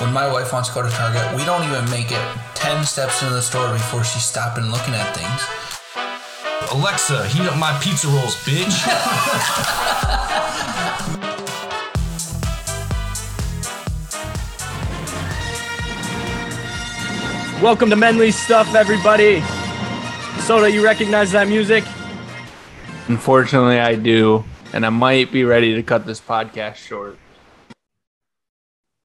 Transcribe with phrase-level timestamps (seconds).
[0.00, 3.20] When my wife wants to go to Target, we don't even make it 10 steps
[3.20, 5.42] into the store before she's stopping and looking at things.
[6.72, 8.86] Alexa, heat up my pizza rolls, bitch.
[17.62, 19.40] Welcome to Menly Stuff, everybody.
[20.46, 21.84] Sota, you recognize that music?
[23.08, 27.18] Unfortunately, I do, and I might be ready to cut this podcast short.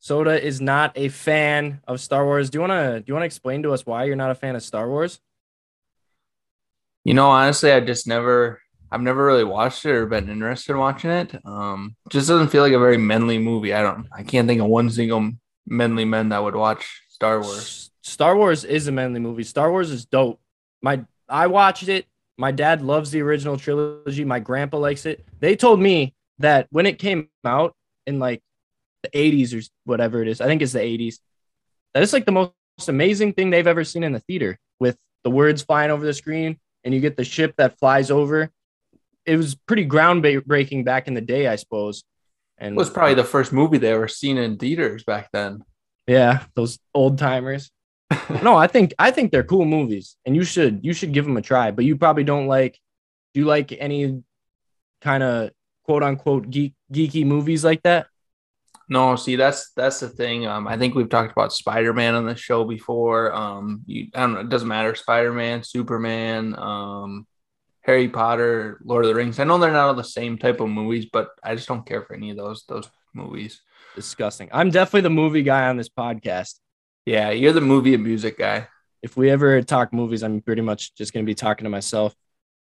[0.04, 2.50] Sota is not a fan of Star Wars.
[2.50, 4.62] Do you wanna do you wanna explain to us why you're not a fan of
[4.62, 5.18] Star Wars?
[7.04, 10.78] You know, honestly, I just never, I've never really watched it or been interested in
[10.78, 11.34] watching it.
[11.46, 13.72] Um, just doesn't feel like a very manly movie.
[13.72, 15.32] I don't, I can't think of one single
[15.66, 17.90] manly men that would watch Star Wars.
[18.02, 19.42] Star Wars is a manly movie.
[19.42, 20.38] Star Wars is dope.
[20.82, 22.06] My I watched it.
[22.36, 24.24] My dad loves the original trilogy.
[24.26, 25.24] My grandpa likes it.
[25.40, 27.74] They told me that when it came out
[28.06, 28.42] in like
[29.04, 31.18] the 80s or whatever it is, I think it's the 80s,
[31.94, 32.52] That is like the most
[32.88, 36.58] amazing thing they've ever seen in the theater with the words flying over the screen
[36.82, 38.50] and you get the ship that flies over.
[39.24, 42.04] It was pretty groundbreaking back in the day, I suppose.
[42.58, 45.64] And It was probably uh, the first movie they ever seen in theaters back then.
[46.06, 47.70] Yeah, those old timers.
[48.42, 51.36] no, I think I think they're cool movies, and you should you should give them
[51.38, 51.70] a try.
[51.70, 52.78] But you probably don't like.
[53.32, 54.22] Do you like any
[55.00, 55.50] kind of
[55.84, 58.06] quote unquote geek geeky movies like that?
[58.88, 60.46] No, see, that's that's the thing.
[60.46, 63.32] Um, I think we've talked about Spider Man on the show before.
[63.32, 64.94] Um, you, I don't know, it doesn't matter.
[64.94, 67.26] Spider Man, Superman, um,
[67.82, 69.38] Harry Potter, Lord of the Rings.
[69.38, 72.02] I know they're not all the same type of movies, but I just don't care
[72.02, 73.62] for any of those those movies.
[73.94, 74.50] Disgusting.
[74.52, 76.58] I'm definitely the movie guy on this podcast.
[77.06, 78.68] Yeah, you're the movie and music guy.
[79.02, 82.14] If we ever talk movies, I'm pretty much just gonna be talking to myself.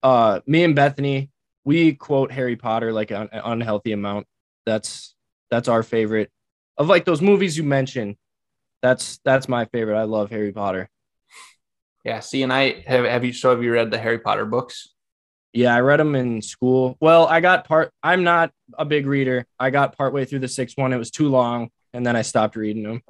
[0.02, 1.30] Uh, me and Bethany,
[1.64, 4.26] we quote Harry Potter like an unhealthy amount.
[4.66, 5.16] That's
[5.50, 6.32] that's our favorite
[6.78, 8.16] of like those movies you mentioned.
[8.82, 9.98] That's that's my favorite.
[9.98, 10.90] I love Harry Potter.
[12.04, 14.90] Yeah, see, and I have have you so have you read the Harry Potter books?
[15.54, 16.96] Yeah, I read them in school.
[17.02, 17.92] Well, I got part.
[18.04, 19.46] I'm not a big reader.
[19.60, 20.94] I got partway through the sixth one.
[20.94, 23.02] It was too long, and then I stopped reading them.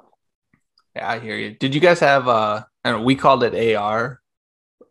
[0.96, 1.52] Yeah, I hear you.
[1.52, 4.22] Did you guys have uh I don't know, we called it AR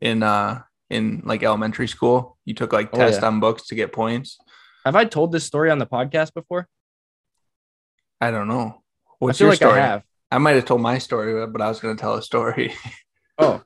[0.01, 2.37] in uh in like elementary school?
[2.45, 3.29] You took like Oh, tests yeah.
[3.29, 4.39] on books to get points?
[4.85, 6.69] Have I told this story on the podcast before?
[8.21, 8.83] I don't know.
[9.19, 9.81] What's I feel your like story?
[9.81, 10.03] I have.
[10.31, 12.75] I might have told my story, but I was going to tell a story.
[13.39, 13.61] Oh,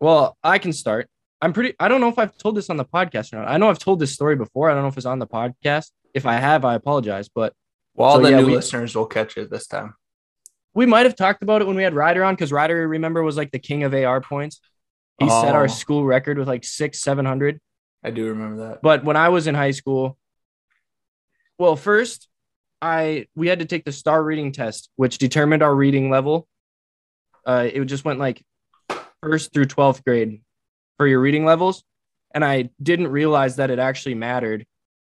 [0.00, 1.06] well, I can start.
[1.42, 1.74] I'm pretty.
[1.78, 3.48] I don't know if I've told this on the podcast or not.
[3.48, 4.70] I know I've told this story before.
[4.70, 5.90] I don't know if it's on the podcast.
[6.14, 7.28] If I have, I apologize.
[7.28, 7.52] But
[7.94, 9.92] well, all So, the yeah, new we- listeners will catch it this time.
[10.72, 13.36] we might have talked about it when we had Ryder on because Ryder, remember, was
[13.36, 14.60] like the king of AR points.
[15.18, 15.58] He set Oh.
[15.58, 17.60] our school record with like six, seven hundred.
[18.02, 18.80] I do remember that.
[18.80, 20.16] But when I was in high school,
[21.58, 22.28] well, first
[22.82, 26.46] I we had to take the star reading test, which determined our reading level.
[27.46, 28.42] Uh, it just went like
[29.22, 30.42] first through twelfth grade
[30.98, 31.84] for your reading levels,
[32.34, 34.66] and I didn't realize that it actually mattered.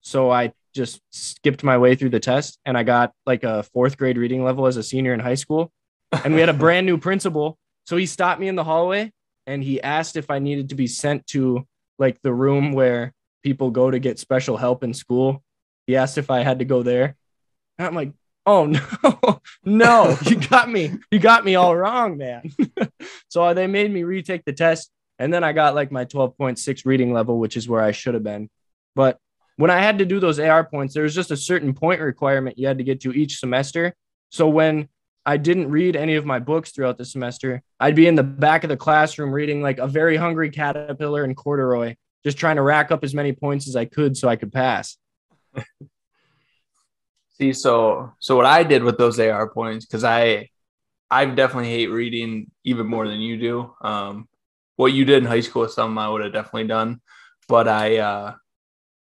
[0.01, 3.97] So I just skipped my way through the test, and I got like a fourth
[3.97, 5.71] grade reading level as a senior in high school.
[6.23, 9.11] And we had a brand new principal, so he stopped me in the hallway
[9.47, 11.65] and he asked if I needed to be sent to
[11.99, 15.43] like the room where people go to get special help in school.
[15.87, 17.15] He asked if I had to go there.
[17.77, 18.11] And I'm like,
[18.45, 18.65] oh
[19.03, 20.93] no, no, you got me.
[21.11, 22.49] You got me all wrong, man.
[23.29, 24.91] so uh, they made me retake the test.
[25.17, 28.23] And then I got like my 12.6 reading level, which is where I should have
[28.23, 28.49] been.
[28.95, 29.17] But
[29.57, 32.59] when I had to do those AR points, there was just a certain point requirement
[32.59, 33.93] you had to get to each semester.
[34.29, 34.89] So when
[35.25, 38.63] I didn't read any of my books throughout the semester, I'd be in the back
[38.63, 42.91] of the classroom reading like a very hungry caterpillar and corduroy, just trying to rack
[42.91, 44.97] up as many points as I could so I could pass.
[47.37, 50.49] See, so so what I did with those AR points because I
[51.11, 53.75] I definitely hate reading even more than you do.
[53.81, 54.27] Um,
[54.77, 57.01] what you did in high school is something I would have definitely done,
[57.47, 58.35] but I uh,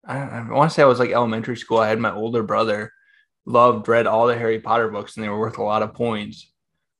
[0.05, 1.79] I, I want to say I was like elementary school.
[1.79, 2.93] I had my older brother
[3.47, 6.51] loved read all the Harry Potter books and they were worth a lot of points.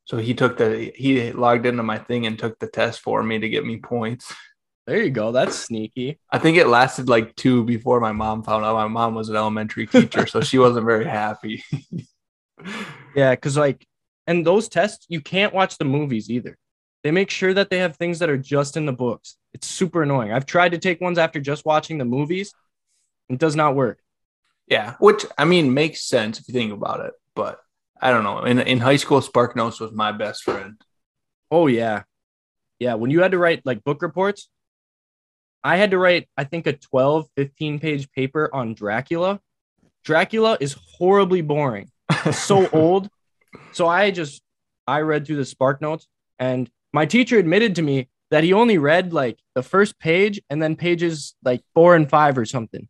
[0.05, 3.39] So he took the he logged into my thing and took the test for me
[3.39, 4.33] to get me points.
[4.87, 5.33] There you go.
[5.33, 6.19] That's sneaky.
[6.31, 8.75] I think it lasted like two before my mom found out.
[8.75, 11.65] My mom was an elementary teacher, so she wasn't very happy.
[13.15, 13.87] Yeah, because like,
[14.27, 16.57] and those tests, you can't watch the movies either.
[17.03, 19.37] They make sure that they have things that are just in the books.
[19.53, 20.33] It's super annoying.
[20.33, 22.53] I've tried to take ones after just watching the movies.
[23.29, 24.01] It does not work.
[24.67, 27.61] Yeah, which I mean makes sense if you think about it, but
[28.01, 28.45] I don't know.
[28.45, 30.81] In in high school, Spark Notes was my best friend.
[31.51, 32.05] Oh yeah.
[32.79, 34.49] Yeah, when you had to write like book reports,
[35.65, 39.41] I had to write I think a 12 15 page paper on Dracula.
[40.05, 41.91] Dracula is horribly boring.
[42.27, 43.09] It's so old.
[43.73, 44.43] So I just
[44.87, 46.07] I read through the Spark Notes,
[46.39, 50.63] and my teacher admitted to me that he only read like the first page and
[50.63, 52.89] then pages like four and five or something,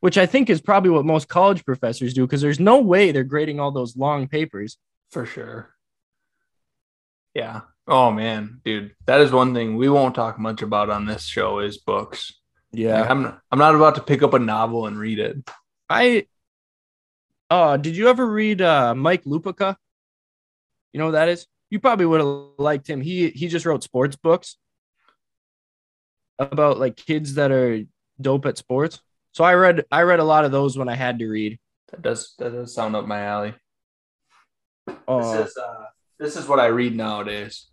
[0.00, 3.24] which I think is probably what most college professors do because there's no way they're
[3.24, 4.76] grading all those long papers.
[5.10, 5.74] For sure.
[7.34, 7.62] Yeah.
[7.88, 11.58] Oh man, dude, that is one thing we won't talk much about on this show
[11.58, 12.32] is books.
[13.00, 15.36] Like, I'm I'm not about to pick up a novel and read it.
[15.90, 16.26] I
[17.50, 19.76] uh did you ever read uh Mike Lupica?
[20.92, 21.46] You know who that is?
[21.70, 23.00] You probably would have liked him.
[23.00, 24.56] He he just wrote sports books
[26.38, 27.82] about like kids that are
[28.20, 29.00] dope at sports.
[29.32, 31.58] So I read I read a lot of those when I had to read.
[31.90, 33.54] That does that does sound up my alley.
[35.08, 35.84] Uh, this is uh
[36.18, 37.66] this is what I read nowadays.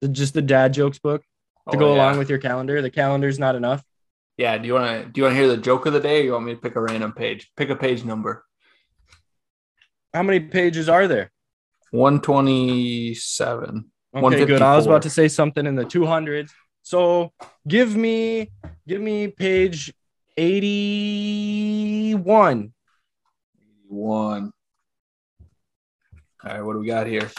[0.00, 1.22] The- just the dad jokes book
[1.70, 2.02] to Oh, go yeah.
[2.02, 2.80] along with your calendar.
[2.82, 3.84] The calendar's not enough.
[4.36, 6.20] Yeah, do you want to do you want to hear the joke of the day?
[6.20, 7.50] Or you want me to pick a random page?
[7.56, 8.44] Pick a page number.
[10.14, 11.30] How many pages are there?
[11.90, 13.90] One twenty seven.
[14.14, 14.62] Okay, good.
[14.62, 16.50] I was about to say something in the 200s.
[16.82, 17.32] So
[17.68, 18.50] give me
[18.88, 19.92] give me page
[20.36, 22.72] 81.
[23.88, 24.52] One.
[26.42, 27.30] All right, what do we got here?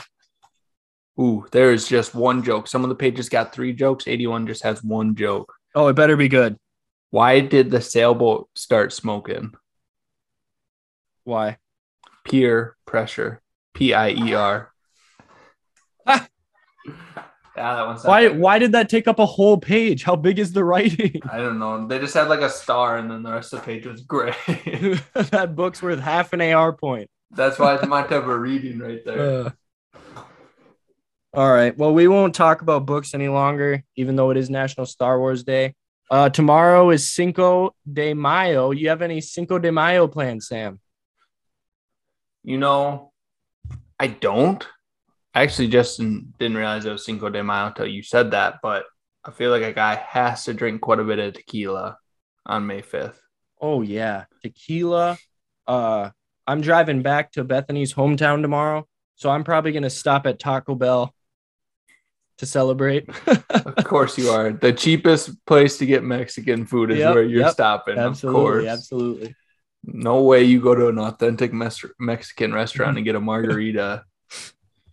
[1.19, 2.67] Ooh, there is just one joke.
[2.67, 4.07] Some of the pages got three jokes.
[4.07, 5.53] 81 just has one joke.
[5.75, 6.57] Oh, it better be good.
[7.09, 9.53] Why did the sailboat start smoking?
[11.23, 11.57] Why?
[12.23, 13.41] Peer pressure.
[13.73, 14.71] P I E R.
[16.07, 16.27] Ah.
[17.55, 20.03] Yeah, that one's Why why did that take up a whole page?
[20.03, 21.21] How big is the writing?
[21.29, 21.85] I don't know.
[21.85, 24.33] They just had like a star, and then the rest of the page was gray.
[25.13, 27.09] that book's worth half an AR point.
[27.31, 29.45] That's why it's my type of reading right there.
[29.45, 29.49] Uh,
[31.33, 31.77] all right.
[31.77, 35.43] Well, we won't talk about books any longer, even though it is National Star Wars
[35.43, 35.75] Day.
[36.09, 38.71] Uh, tomorrow is Cinco de Mayo.
[38.71, 40.81] You have any Cinco de Mayo plans, Sam?
[42.43, 43.13] You know,
[43.97, 44.67] I don't.
[45.33, 48.83] I actually just didn't realize it was Cinco de Mayo until you said that, but
[49.23, 51.97] I feel like a guy has to drink quite a bit of tequila
[52.45, 53.15] on May 5th.
[53.61, 55.17] Oh yeah, tequila.
[55.65, 56.09] Uh,
[56.45, 58.85] I'm driving back to Bethany's hometown tomorrow,
[59.15, 61.13] so I'm probably gonna stop at Taco Bell
[62.41, 63.07] to celebrate.
[63.27, 64.51] Of course you are.
[64.51, 67.51] The cheapest place to get Mexican food is Yep, where you're yep.
[67.51, 67.99] stopping.
[67.99, 68.65] of absolutely, course.
[68.65, 69.35] absolutely.
[69.83, 74.03] No way you go to an authentic mes- Mexican restaurant and get a margarita.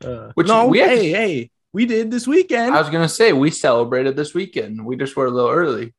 [0.01, 2.73] Uh, Which no, we hey, hey, we did this weekend.
[2.73, 4.87] I was gonna say we celebrated this weekend.
[4.87, 5.93] We just were a little early.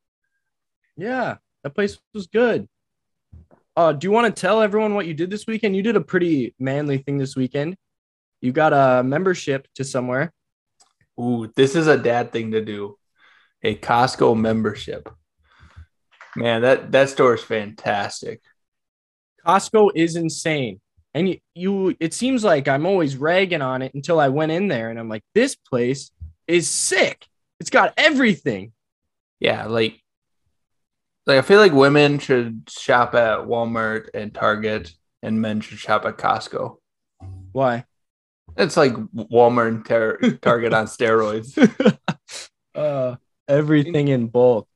[0.96, 1.36] Yeah,
[1.66, 2.70] that place was good.
[3.76, 5.76] Uh, do you want to tell everyone what you did this weekend?
[5.76, 7.76] You did a pretty manly thing this weekend.
[8.40, 10.32] You got a membership to somewhere.
[11.20, 12.98] Ooh, this is a dad thing to do.
[13.64, 15.10] A Costco membership.
[16.36, 18.42] Man, that that store is fantastic.
[19.46, 20.80] Costco is insane.
[21.14, 24.68] And you, you it seems like I'm always ragging on it until I went in
[24.68, 26.12] there and I'm like, this place
[26.48, 27.26] is sick.
[27.60, 28.72] It's got everything.
[29.40, 30.02] Yeah, like
[31.26, 36.06] like I feel like women should shop at Walmart and Target and men should shop
[36.06, 36.78] at Costco.
[37.52, 37.86] Why?
[38.58, 41.56] It's like Walmart and Tar- Target on steroids.
[42.76, 43.16] Uh,
[43.48, 44.68] everything in bulk.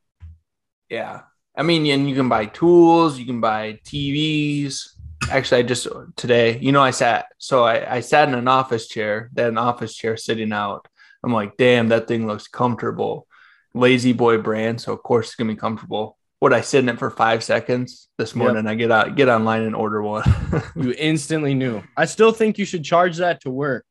[0.90, 1.22] Yeah.
[1.56, 4.88] I mean, and you can buy tools, you can buy TVs.
[5.30, 5.86] Actually, I just
[6.16, 9.56] today, you know, I sat, so I, I sat in an office chair, that an
[9.56, 10.86] office chair sitting out.
[11.24, 13.26] I'm like, damn, that thing looks comfortable.
[13.72, 14.80] La-Z-Boy brand.
[14.80, 16.18] So, of course, it's going to be comfortable.
[16.44, 18.66] Would I sit in it for five seconds this morning?
[18.66, 20.24] I get out, get online and order one.
[20.76, 21.82] You instantly knew.
[21.96, 23.86] I still think you should charge that to work.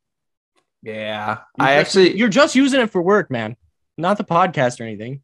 [0.83, 1.39] yeah.
[1.57, 3.55] You're I just- actually, you're just using it for work, man.
[3.97, 5.23] Not the podcast or anything.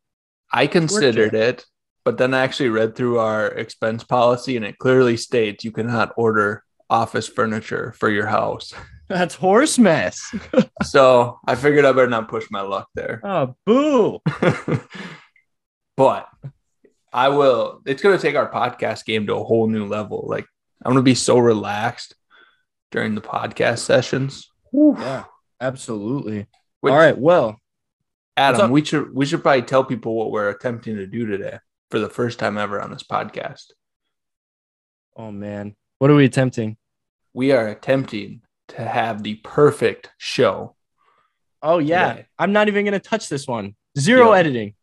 [0.52, 1.68] I considered it,
[2.04, 6.14] but then I actually read through our expense policy and it clearly states you cannot
[6.18, 8.74] order office furniture for your house.
[9.08, 10.34] That's horse mess.
[10.84, 13.22] so I figured I better not push my luck there.
[13.24, 14.20] Oh, boo.
[15.96, 16.28] but
[17.12, 20.26] I will, it's going to take our podcast game to a whole new level.
[20.28, 20.46] Like,
[20.84, 22.16] I'm going to be so relaxed
[22.92, 24.50] during the podcast sessions.
[24.72, 25.24] Yeah,
[25.60, 26.48] absolutely.
[26.82, 27.18] Which, All right.
[27.18, 27.60] Well,
[28.38, 31.58] Adam, we should we should probably tell people what we're attempting to do today
[31.92, 33.66] for the first time ever on this podcast.
[35.18, 36.78] oh man, what are we attempting?
[37.34, 40.76] We are attempting to have the perfect show.
[41.62, 42.26] Oh yeah, Today.
[42.38, 43.76] I'm not even gonna touch this one.
[43.98, 44.40] Zero Yeah.
[44.40, 44.74] editing.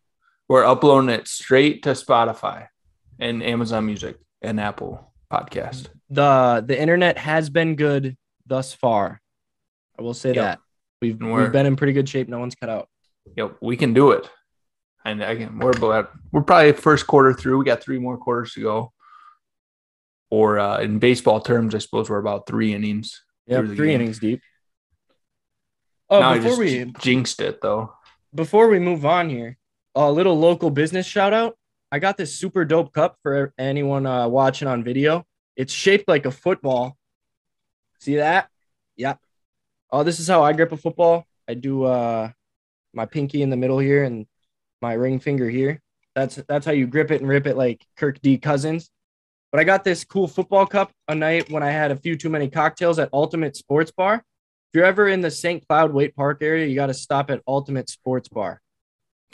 [0.48, 2.68] We're uploading it straight to Spotify
[3.18, 5.88] and Amazon Music and Apple Podcast.
[6.08, 9.20] the The internet has been good thus far.
[9.98, 10.36] I will say Yep.
[10.44, 10.58] that
[11.02, 12.28] we've we've been in pretty good shape.
[12.28, 12.88] No one's cut out.
[13.36, 14.30] Yep, we can do it.
[15.04, 17.58] And again, we're about we're probably first quarter through.
[17.58, 18.92] We got three more quarters to go.
[20.30, 23.22] Or uh, in baseball terms, I suppose we're about three innings.
[23.46, 24.00] Yeah, three game.
[24.00, 24.42] innings deep.
[26.10, 27.92] Oh, now I before just we jinxed it though.
[28.34, 29.56] before we move on here,
[29.96, 31.56] a little local business shout out.
[31.90, 35.24] I got this super dope cup for anyone uh, watching on video.
[35.56, 36.96] It's shaped like a football.
[38.00, 38.50] See that?
[38.96, 39.14] Yeah.
[39.90, 41.26] Oh, this is how I grip a football.
[41.48, 42.30] I do uh
[42.92, 44.26] my pinky in the middle here and
[44.82, 45.80] my ring finger here.
[46.14, 48.90] That's that's how you grip it and rip it like Kirk D Cousins.
[49.52, 52.28] But I got this cool football cup a night when I had a few too
[52.28, 54.16] many cocktails at Ultimate Sports Bar.
[54.16, 54.22] If
[54.74, 55.66] you're ever in the St.
[55.66, 58.60] Cloud Waite Park area, you got to stop at Ultimate Sports Bar.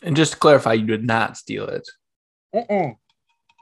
[0.02, 1.88] And just to clarify, you did not steal it.
[2.54, 2.92] Uh-uh.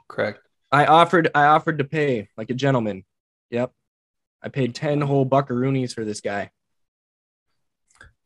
[0.07, 0.39] Correct.
[0.71, 3.03] I offered I offered to pay like a gentleman.
[3.49, 3.71] Yep.
[4.41, 6.49] I paid 10 whole buckaroonies for this guy.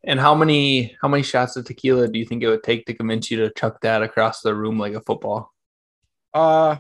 [0.03, 2.93] And how many how many shots of tequila do you think it would take to
[2.93, 5.51] convince you to chuck that across the room like a football?
[6.33, 6.77] Uh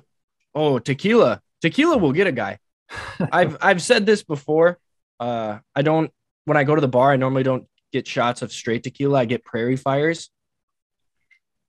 [0.53, 1.41] oh, tequila.
[1.61, 2.59] Tequila will get a guy.
[3.31, 4.77] I've I've said this before.
[5.19, 6.11] Uh I don't
[6.45, 9.19] when I go to the bar, I normally don't get shots of straight tequila.
[9.19, 10.29] I get prairie fires,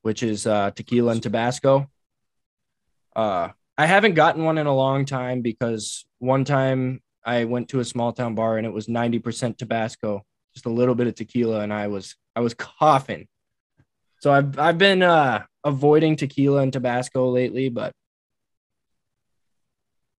[0.07, 1.91] which is uh tequila and Tabasco.
[3.17, 7.81] Uh I haven't gotten one in a long time because one time I went to
[7.81, 10.23] a small town bar and it was 90% Tabasco,
[10.55, 13.27] just a little bit of tequila, and I was I was coughing.
[14.21, 17.93] So I've I've been uh avoiding tequila and Tabasco lately, but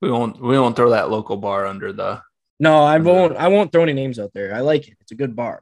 [0.02, 2.22] We won't we won't throw that local bar under the
[2.60, 4.54] no, I won't I won't throw any names out there.
[4.54, 4.98] I like it.
[5.00, 5.62] It's a good bar.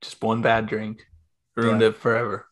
[0.00, 1.06] just one bad drink.
[1.54, 1.88] Ruined Yeah.
[1.88, 2.46] it forever.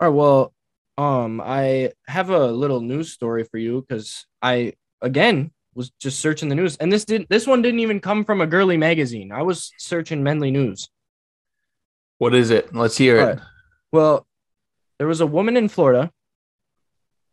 [0.00, 0.52] All right, well,
[0.98, 6.48] um, I have a little news story for you because I again was just searching
[6.48, 9.32] the news, and this didn't this one didn't even come from a girly magazine.
[9.32, 10.88] I was searching Menly News.
[12.18, 12.74] What is it?
[12.74, 13.40] Let's hear it.
[13.92, 14.26] Well,
[14.98, 16.10] there was a woman in Florida.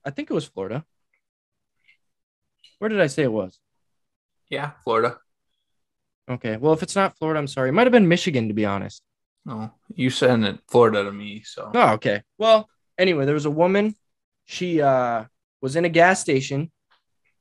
[0.03, 0.83] I think it was Florida.
[2.79, 3.59] Where did I say it was?
[4.49, 5.17] Yeah, Florida.
[6.29, 6.57] Okay.
[6.57, 7.69] Well, if it's not Florida, I'm sorry.
[7.69, 9.03] It might have been Michigan, to be honest.
[9.45, 12.21] No, you sent it Florida to me, so Oh, okay.
[12.37, 13.95] Well, anyway, there was a woman.
[14.45, 15.25] She uh,
[15.61, 16.71] was in a gas station,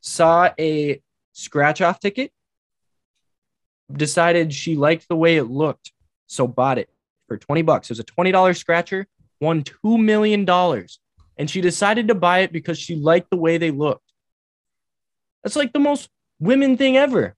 [0.01, 1.03] saw a
[1.33, 2.33] scratch off ticket,
[3.93, 5.93] decided she liked the way it looked,
[6.27, 6.89] so bought it
[7.29, 7.91] for 20 bucks.
[7.91, 9.07] It was a $20 scratcher,
[9.41, 10.49] won $2 million.
[11.37, 14.13] And she decided to buy it because she liked the way they looked.
[15.43, 17.37] That's like the most women thing ever.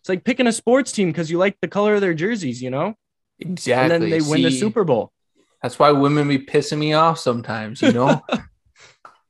[0.00, 2.70] It's like picking a sports team because you like the color of their jerseys, you
[2.70, 2.94] know?
[3.46, 3.94] Exactly.
[3.94, 5.12] And then they win the Super Bowl.
[5.62, 8.22] That's why women be pissing me off sometimes, you know?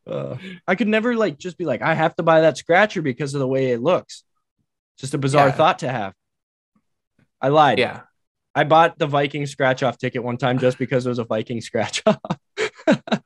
[0.05, 3.35] Uh, I could never like just be like, I have to buy that scratcher because
[3.35, 4.25] of the way it looks.
[4.99, 5.53] Just a bizarre Yeah.
[5.53, 6.13] thought to have.
[7.41, 7.79] I lied.
[7.79, 8.01] yeah.
[8.53, 11.61] I bought the Viking scratch off ticket one time just because it was a Viking
[11.69, 12.19] scratch off.
[12.89, 13.21] I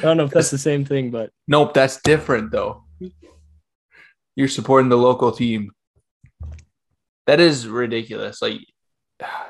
[0.00, 2.84] don't know if that's the same thing, but Nope, that's different though.
[4.36, 5.72] You're supporting the local team.
[7.26, 8.40] That is ridiculous.
[8.40, 8.60] Like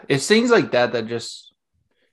[0.09, 1.55] it's things like that that just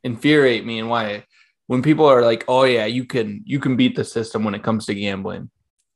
[0.04, 1.26] infuriate me and why
[1.68, 4.64] when people are like, "Oh yeah, you can you can beat the system when it
[4.64, 5.50] comes to gambling."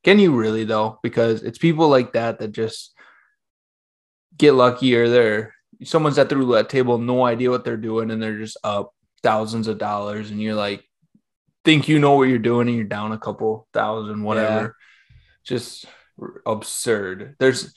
[0.03, 1.00] Can you really though?
[1.03, 2.94] Because it's people like that that just
[4.38, 5.53] get lucky or they're
[5.84, 9.68] someone's at the roulette table, no idea what they're doing, and they're just up thousands
[9.68, 10.84] of dollars, and you're like,
[11.63, 14.75] think you know what you're doing, and you're down a couple thousand, whatever.
[15.44, 15.86] Just
[16.46, 17.36] absurd.
[17.39, 17.74] There's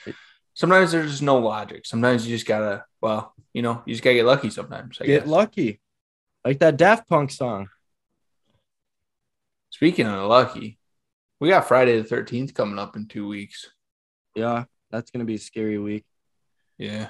[0.55, 1.85] sometimes there's just no logic.
[1.85, 4.99] Sometimes you just gotta, well, you know, you just gotta get lucky sometimes.
[5.01, 5.29] I get guess.
[5.29, 5.81] lucky.
[6.45, 7.69] Like that Daft Punk song.
[9.71, 10.79] Speaking of lucky,
[11.41, 13.71] we got Friday the 13th coming up in two weeks.
[14.35, 16.05] Yeah, that's gonna be a scary week.
[16.79, 17.09] Yeah.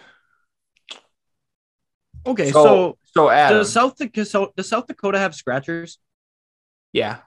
[2.27, 5.99] Okay, so, so Adam, does South Dakota so does South Dakota have scratchers?
[6.93, 7.19] yeah,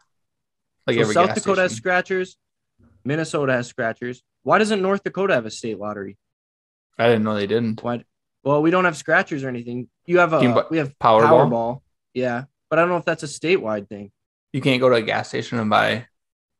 [0.87, 2.37] like So South Dakota has scratchers.
[3.05, 4.23] Minnesota has scratchers.
[4.47, 6.15] Why doesn't North Dakota have a state lottery?
[6.97, 7.83] I didn't know they didn't.
[7.83, 8.05] Why?
[8.45, 9.89] Well, we don't have scratchers or anything.
[10.05, 11.49] You have a you we have Powerball.
[11.49, 11.81] Powerball.
[12.13, 14.09] Yeah, but I don't know if that's a statewide thing.
[14.53, 16.05] You can't go to a gas station and buy.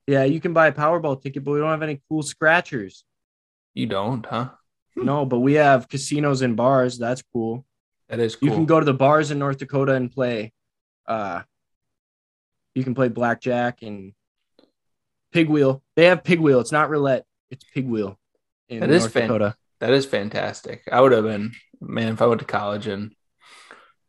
[0.06, 3.06] Yeah, you can buy a Powerball ticket, but we don't have any cool scratchers.
[3.74, 4.50] You don't, huh?
[4.98, 6.98] No, but we have casinos and bars.
[6.98, 7.66] That's cool.
[8.10, 8.50] That is cool.
[8.50, 10.52] You can go to the bars in North Dakota and play.
[11.06, 11.44] Uh,
[12.76, 14.12] you can play blackjack and
[15.32, 15.82] pig wheel.
[15.96, 16.60] They have pig wheel.
[16.60, 17.24] It's not roulette.
[17.52, 18.20] It's pig wheel.
[18.70, 19.56] In That is North fan- Dakota.
[19.80, 20.84] That is fantastic.
[20.92, 23.12] I would have been, man, if I went to college in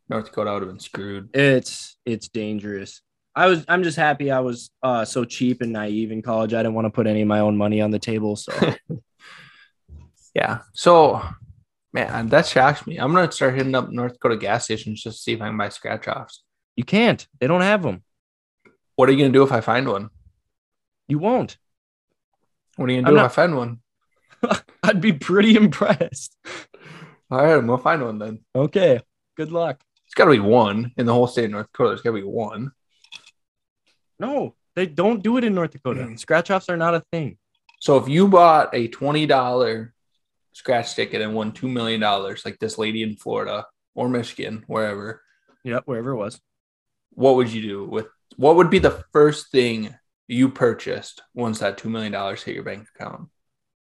[0.09, 1.29] North Dakota, I would have been screwed.
[1.35, 3.01] It's it's dangerous.
[3.35, 6.53] I was I'm just happy I was uh so cheap and naive in college.
[6.53, 8.35] I didn't want to put any of my own money on the table.
[8.35, 8.51] So
[10.35, 10.59] Yeah.
[10.73, 11.21] So,
[11.93, 12.97] man, that shocks me.
[12.97, 15.57] I'm gonna start hitting up North Dakota gas stations just to see if I can
[15.57, 16.43] buy scratch offs.
[16.75, 17.25] you can't.
[17.39, 18.03] They don't have them.
[18.95, 20.09] What are you gonna do if I find one?
[21.07, 21.57] You won't.
[22.79, 23.79] What are you gonna I'm do not- if I find one?
[24.83, 26.33] I'd be pretty impressed.
[27.29, 28.39] All right, I'm gonna find one then.
[28.55, 29.01] Okay.
[29.35, 29.81] Good luck.
[30.05, 31.89] It's got to be one in the whole state of North Dakota.
[31.89, 32.71] There's got to be one.
[34.17, 36.01] No, they don't do it in North Dakota.
[36.01, 36.17] Mm.
[36.19, 37.37] Scratch offs are not a thing.
[37.79, 39.93] So if you bought a twenty dollar
[40.53, 45.21] scratch ticket and won two million dollars, like this lady in Florida or Michigan, wherever,
[45.63, 46.39] Yep, wherever it was.
[47.11, 48.07] what would you do with?
[48.37, 49.93] What would be the first thing
[50.29, 53.29] you purchased once that two million dollars hit your bank account?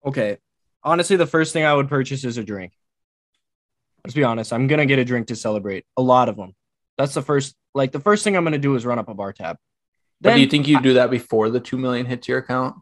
[0.04, 0.38] Okay.
[0.82, 2.72] Honestly, the first thing I would purchase is a drink.
[4.04, 4.52] Let's be honest.
[4.52, 5.84] I'm gonna get a drink to celebrate.
[5.96, 6.54] A lot of them.
[6.96, 7.54] That's the first.
[7.74, 9.56] Like the first thing I'm gonna do is run up a bar tab.
[10.20, 12.76] But Then, do you think you'd do that before the two million hits your account?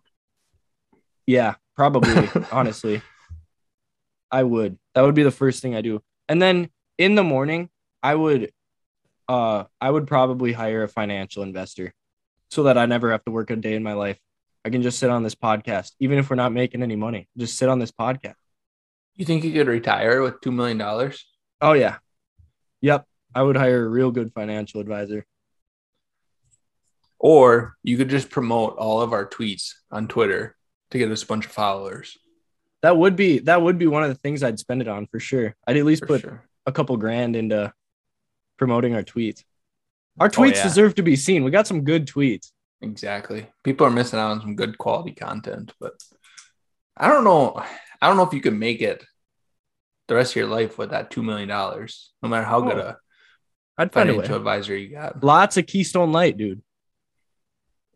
[1.27, 2.29] yeah, probably.
[2.53, 3.03] honestly,
[4.31, 4.79] I would.
[4.95, 6.01] That would be the first thing I do.
[6.29, 7.69] And then in the morning,
[8.03, 8.53] I would,
[9.29, 11.93] uh, I would probably hire a financial investor,
[12.57, 14.19] so that I never have to work a day in my life.
[14.65, 17.29] I can just sit on this podcast, even if we're not making any money.
[17.37, 18.35] Just sit on this podcast.
[19.15, 21.27] You think you could retire with two million dollars?
[21.61, 21.99] Oh yeah.
[22.81, 23.05] Yep.
[23.35, 25.27] I would hire a real good financial advisor.
[27.19, 30.57] Or you could just promote all of our tweets on Twitter
[30.93, 32.17] to get us a bunch of followers.
[32.81, 35.21] That would be that would be one of the things I'd spend it on for
[35.21, 35.55] sure.
[35.67, 36.43] I'd at least For put sure.
[36.65, 37.73] a couple grand into
[38.57, 39.45] promoting our tweets.
[40.19, 40.63] Our Oh, tweets yeah.
[40.65, 41.45] deserve to be seen.
[41.45, 42.51] We got some good tweets.
[42.81, 43.47] Exactly.
[43.65, 45.95] People are missing out on some good quality content, but
[46.97, 47.63] I don't know.
[48.01, 49.05] I don't know if you can make it
[50.09, 52.89] the rest of your life with that two million dollars, no matter how good Oh,
[52.89, 52.97] a
[53.79, 54.39] I'd find a financial way.
[54.39, 55.23] advisor you got.
[55.23, 56.63] Lots of Keystone Light, dude.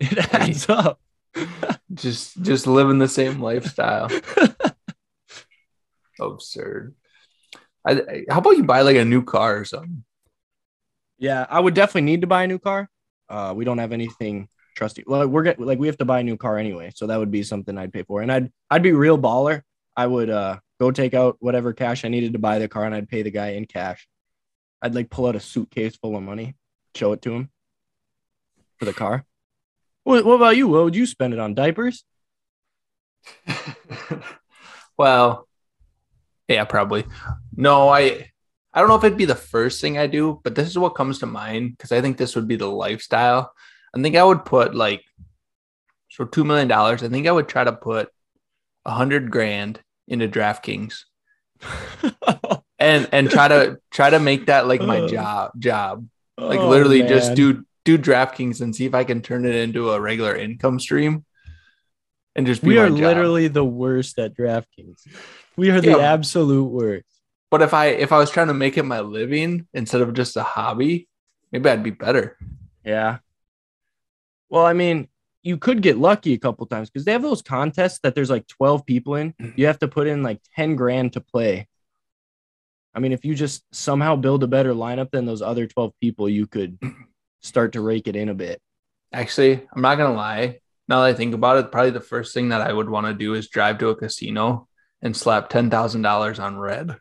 [0.00, 0.99] It adds up.
[1.95, 4.09] Just just living the same lifestyle.
[6.21, 6.95] Absurd.
[7.85, 10.05] I, I- how about you buy like a new car or something?
[11.21, 12.89] Yeah, I would definitely need to buy a new car.
[13.29, 15.05] Uh, we don't have anything trusty.
[15.07, 17.31] Well, we're get, like we have to buy a new car anyway, so that would
[17.31, 18.23] be something I'd pay for.
[18.23, 19.62] And I'd I'd be real baller.
[19.97, 22.95] I would uh go take out whatever cash I needed to buy the car, and
[22.95, 24.09] I'd pay the guy in cash.
[24.83, 26.56] I'd like pull out a suitcase full of money,
[26.95, 27.50] show it to him
[28.78, 29.26] for the car.
[30.04, 30.69] What, what about you?
[30.69, 31.54] What would you spend it on?
[31.54, 32.02] Diapers?
[34.97, 35.47] well,
[36.49, 37.04] yeah, probably.
[37.54, 38.30] No, I
[38.73, 40.95] I don't know if it'd be the first thing I do, but this is what
[40.95, 43.52] comes to mind because I think this would be the lifestyle.
[43.95, 45.02] I think I would put like
[46.09, 47.02] so two million dollars.
[47.02, 48.09] I think I would try to put
[48.85, 51.04] a hundred grand into DraftKings
[52.78, 55.09] and and try to try to make that like my Uh.
[55.09, 56.06] job job.
[56.39, 59.91] Like Oh, literally just do do DraftKings and see if I can turn it into
[59.91, 61.25] a regular income stream.
[62.37, 65.02] And just be We are literally the worst at DraftKings.
[65.56, 66.13] We are the Yeah.
[66.13, 67.04] absolute worst.
[67.50, 70.36] But if I if I was trying to make it my living instead of just
[70.36, 71.08] a hobby,
[71.50, 72.39] maybe I'd be better.
[72.84, 73.19] Yeah.
[74.49, 75.08] Well, I mean,
[75.43, 78.47] you could get lucky a couple times because they have those contests that there's like
[78.47, 79.32] 12 people in.
[79.32, 79.60] Mm-hmm.
[79.60, 81.69] You have to put in like 10 grand to play.
[82.95, 86.28] I mean, if you just somehow build a better lineup than those other 12 people,
[86.28, 86.78] you could
[87.41, 88.60] start to rake it in a bit.
[89.13, 90.60] Actually, I'm not gonna lie.
[90.89, 93.15] Now that I think about it, probably the first thing that I would want to
[93.15, 94.69] do is drive to a casino
[95.02, 96.97] and slap ten thousand dollars on red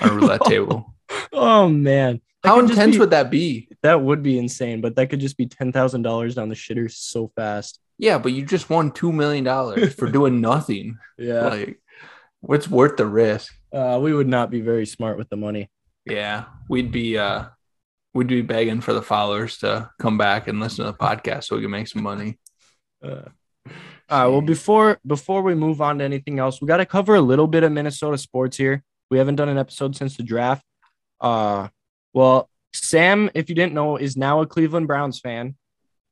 [0.00, 0.94] on a roulette table.
[1.32, 2.20] Oh man.
[2.42, 3.68] That How intense be- would that be?
[3.82, 7.80] that would be insane, but that could just be $10,000 down the shitter so fast.
[7.98, 10.98] Yeah, but you just won two million dollars for doing nothing.
[11.18, 11.48] Yeah.
[11.48, 11.80] Like,
[12.40, 13.52] what's worth the risk?
[13.72, 15.70] Uh, we would not be very smart with the money.
[16.06, 17.44] Yeah, we'd be uh,
[18.14, 21.56] we'd be begging for the followers to come back and listen to the podcast so
[21.56, 22.38] we can make some money.
[23.02, 23.22] Uh,
[24.10, 24.26] all right.
[24.26, 27.46] Well, before before we move on to anything else, we got to cover a little
[27.46, 28.82] bit of Minnesota sports here.
[29.10, 30.64] We haven't done an episode since the draft.
[31.20, 31.68] Uh,
[32.12, 35.56] well, Sam, if you didn't know, is now a Cleveland Browns fan.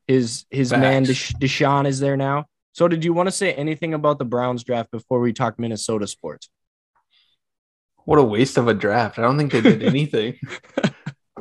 [0.06, 1.32] His his man Facts.
[1.32, 2.46] Desha- Deshaun is there now.
[2.72, 6.06] So, did you want to say anything about the Browns draft before we talk Minnesota
[6.06, 6.48] sports?
[8.04, 9.18] What a waste of a draft.
[9.18, 10.38] I don't think they did anything.
[10.76, 10.90] they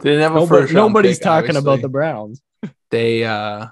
[0.01, 2.41] didn't have a Nobody- first round nobody's pick, talking about the Browns.
[2.91, 3.67] they uh,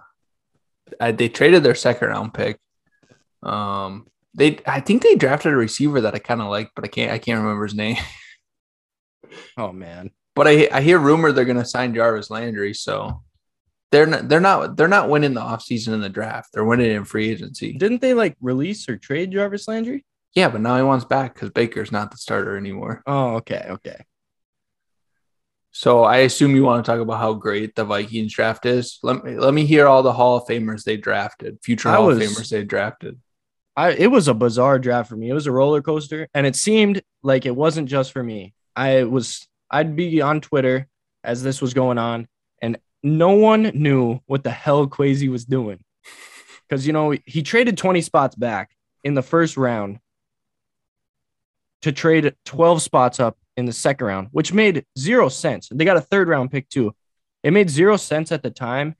[0.99, 2.57] they traded their second round pick.
[3.43, 6.87] Um they I think they drafted a receiver that I kind of like, but I
[6.89, 7.97] can't I can't remember his name.
[9.57, 13.21] Oh man, But I I hear rumor they're gonna sign Jarvis Landry, so
[13.91, 16.49] they're not they're not they're not winning the offseason in the draft.
[16.53, 17.73] They're winning in free agency.
[17.73, 20.05] didn't they like release or trade Jarvis Landry?
[20.35, 23.01] Yeah, but now he wants back because Baker's not the starter anymore.
[23.07, 24.03] Oh, okay, okay.
[25.71, 28.99] So I assume you want to talk about how great the Vikings draft is.
[29.03, 32.07] Let me let me hear all the Hall of Famers they drafted, future I Hall
[32.07, 33.19] was- of Famers they drafted.
[33.75, 35.29] I it was a bizarre draft for me.
[35.29, 38.53] It was a roller coaster, and it seemed like it wasn't just for me.
[38.75, 40.88] I was I'd be on Twitter
[41.23, 42.27] as this was going on,
[42.61, 45.79] and no one knew what the hell Kwesi was doing.
[46.67, 48.71] Because you know he traded 20 spots back
[49.03, 49.99] in the first round
[51.83, 55.69] to trade 12 spots up in the second round, which made zero sense.
[55.71, 56.95] They got a third round pick too.
[57.43, 58.95] It made zero sense at the time.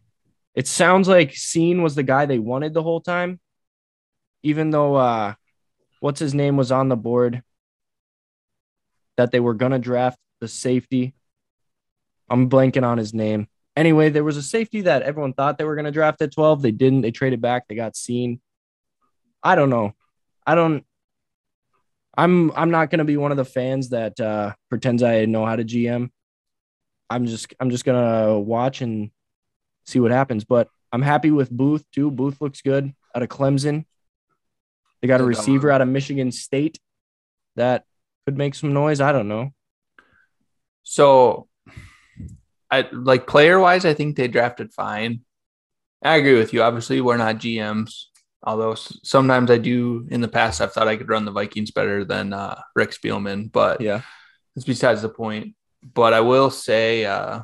[0.53, 3.39] It sounds like Cine was the guy they wanted the whole time,
[4.45, 5.34] even though uh,
[6.01, 7.41] what's his name was on the board
[9.17, 11.15] that they were gonna draft the safety.
[12.29, 13.47] I'm blanking on his name.
[13.75, 16.62] Anyway, there was a safety that everyone thought they were gonna draft at 12.
[16.62, 17.01] They didn't.
[17.01, 17.67] They traded back.
[17.67, 18.39] They got Cine.
[19.41, 19.93] I don't know.
[20.45, 20.86] I don't.
[22.15, 25.55] I'm I'm not gonna be one of the fans that uh, pretends I know how
[25.55, 26.12] to GM.
[27.10, 29.10] I'm just I'm just gonna watch and
[29.88, 30.43] see what happens.
[30.43, 32.12] But I'm happy with Booth too.
[32.12, 33.86] Booth looks good out of Clemson.
[35.05, 36.79] They got a receiver out of Michigan State
[37.57, 37.83] that
[38.25, 38.99] could make some noise.
[39.01, 39.51] I don't know.
[40.81, 41.47] So,
[42.71, 45.19] I like player wise, I think they drafted fine.
[46.03, 46.63] I agree with you.
[46.63, 48.05] Obviously, we're not GMs,
[48.41, 50.07] although sometimes I do.
[50.09, 53.51] In the past, I've thought I could run the Vikings better than uh, Rick Spielman,
[53.51, 54.01] but Yeah.
[54.55, 55.53] it's besides the point.
[55.83, 57.41] But I will say, uh,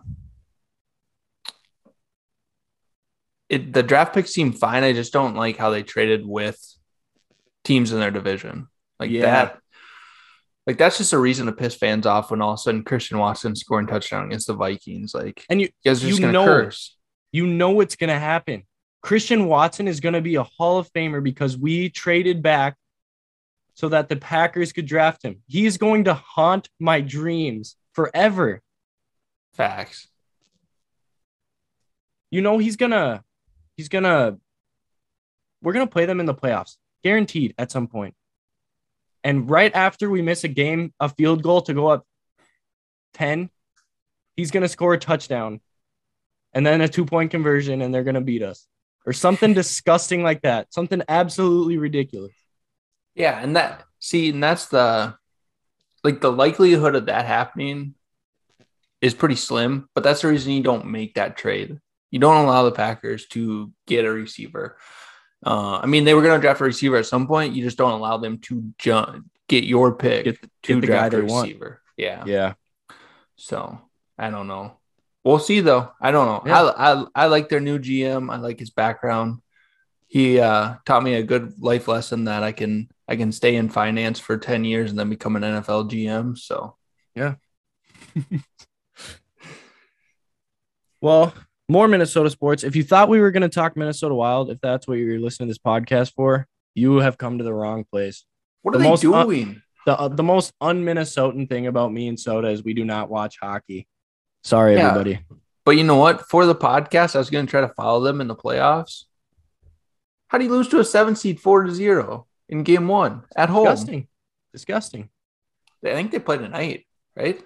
[3.50, 4.84] it the draft picks seem fine.
[4.84, 6.58] I just don't like how they traded with
[7.63, 8.67] teams in their division
[9.00, 9.21] like Yeah.
[9.21, 9.60] that.
[10.67, 13.17] Like that's just a reason to piss fans off when all of a sudden Christian
[13.17, 15.13] Watson scoring touchdown against the Vikings.
[15.13, 16.97] Like And you you guys are just you gonna know- curse.
[17.32, 18.63] you know what's gonna happen.
[19.02, 22.76] Christian Watson is gonna be a Hall of Famer because we traded back
[23.74, 25.41] so that the Packers could draft him.
[25.47, 28.62] He's going to haunt my dreams forever.
[29.56, 30.08] Facts.
[32.30, 33.24] You know he's gonna
[33.78, 34.38] he's gonna
[35.62, 38.16] we're gonna play them in the playoffs, guaranteed at some point.
[39.24, 42.06] And right after we miss a game, a field goal to go up
[43.14, 43.50] 10,
[44.36, 45.62] he's gonna score a touchdown
[46.54, 48.68] and then a two-point conversion, and they're gonna beat us.
[49.06, 50.74] Or something disgusting like that.
[50.74, 52.34] Something absolutely ridiculous.
[53.16, 55.16] Yeah, and that see, and that's the
[56.04, 57.96] like the likelihood of that happening
[59.02, 61.80] is pretty slim, but that's the reason you don't make that trade.
[62.12, 64.78] You don't allow the Packers to get a receiver.
[65.45, 67.56] Uh, I mean, they were going to draft a receiver at some point.
[67.56, 71.17] You just don't allow them to jump, get your pick Get- to get draft a
[71.17, 71.47] they want.
[71.47, 71.82] receiver.
[71.97, 72.23] Yeah.
[72.25, 72.54] Yeah.
[73.36, 73.80] So
[74.17, 74.77] I don't know.
[75.23, 75.91] We'll see though.
[76.01, 76.43] I don't know.
[76.49, 76.62] Yeah.
[76.63, 78.32] I, I I like their new GM.
[78.32, 79.39] I like his background.
[80.08, 83.69] He uh, taught me a good life lesson that I can I can stay in
[83.69, 86.38] finance for 10 years and then become an NFL GM.
[86.38, 86.75] So
[87.15, 87.36] yeah.
[91.01, 91.34] Well,
[91.72, 92.64] more Minnesota sports.
[92.64, 95.48] If you thought we were going to talk Minnesota Wild, if that's what you're listening
[95.48, 98.26] to this podcast for, you have come to the wrong place.
[98.62, 99.62] what The are they most un- doing?
[99.86, 103.38] The uh, the most un-Minnesotan thing about me and Sota is we do not watch
[103.42, 103.88] hockey.
[104.44, 104.90] Sorry, Yeah.
[104.90, 105.20] everybody.
[105.66, 106.28] but you know what?
[106.30, 109.06] For the podcast, I was going to try to follow them in the playoffs.
[110.28, 113.50] How do you lose to a seven seed four to zero in game one at
[113.50, 113.66] home?
[113.66, 114.08] Disgusting.
[114.54, 115.10] Disgusting.
[115.84, 117.42] I think they play tonight, right?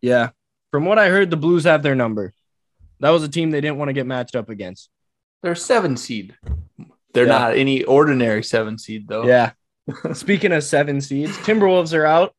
[0.00, 0.30] Yeah.
[0.70, 2.32] From what I heard, the Blues have their number.
[3.02, 4.88] That was a team they didn't want to get matched up against.
[5.42, 6.36] They're a seven seed.
[7.12, 7.38] They're Yeah.
[7.38, 9.24] not any ordinary seven seed though.
[9.26, 9.52] Yeah.
[10.14, 12.34] Speaking of seven seeds, Timberwolves are out.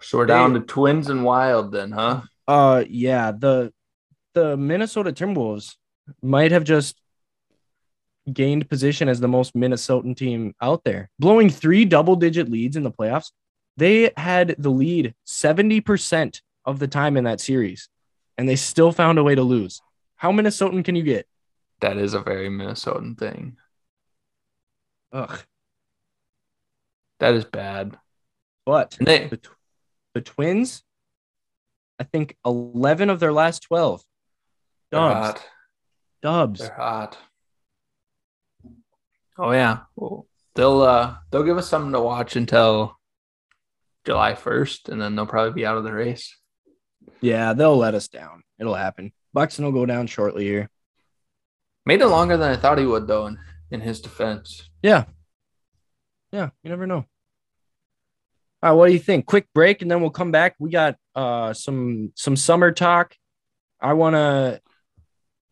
[0.00, 2.22] So we're down to Twins and Wild then, huh?
[2.48, 3.72] Uh yeah, the
[4.34, 5.76] the Minnesota Timberwolves
[6.22, 6.96] might have just
[8.32, 12.82] gained position as the most Minnesotan team out there, blowing three double digit leads in
[12.82, 13.30] the playoffs.
[13.76, 17.88] They had the lead 70% of the time in that series,
[18.38, 19.80] and they still found a way to lose.
[20.16, 21.26] How Minnesotan can you get?
[21.80, 23.56] That is a very Minnesotan thing.
[25.12, 25.38] Ugh.
[27.20, 27.96] That is bad.
[28.64, 29.40] But they the,
[30.14, 30.82] the Twins,
[31.98, 34.02] I think 11 of their last 12.
[34.90, 35.14] they're Dubs.
[35.14, 35.48] hot.
[36.22, 36.60] Dubs.
[36.60, 37.18] They're hot.
[39.38, 39.80] Oh yeah.
[39.96, 42.98] Well, they'll uh they'll give us something to watch until
[44.04, 46.36] July 1st, and then they'll probably be out of the race.
[47.20, 48.42] Yeah, they'll let us down.
[48.58, 49.12] It'll happen.
[49.32, 50.70] Buxton will go down shortly here.
[51.86, 53.38] Made it longer than I thought he would, though, in,
[53.70, 54.68] in his defense.
[54.82, 55.04] Yeah.
[56.32, 57.04] Yeah, you never know.
[58.62, 59.26] All right, what do you think?
[59.26, 60.54] Quick break and then we'll come back.
[60.58, 63.16] We got uh some some summer talk.
[63.80, 64.60] I want to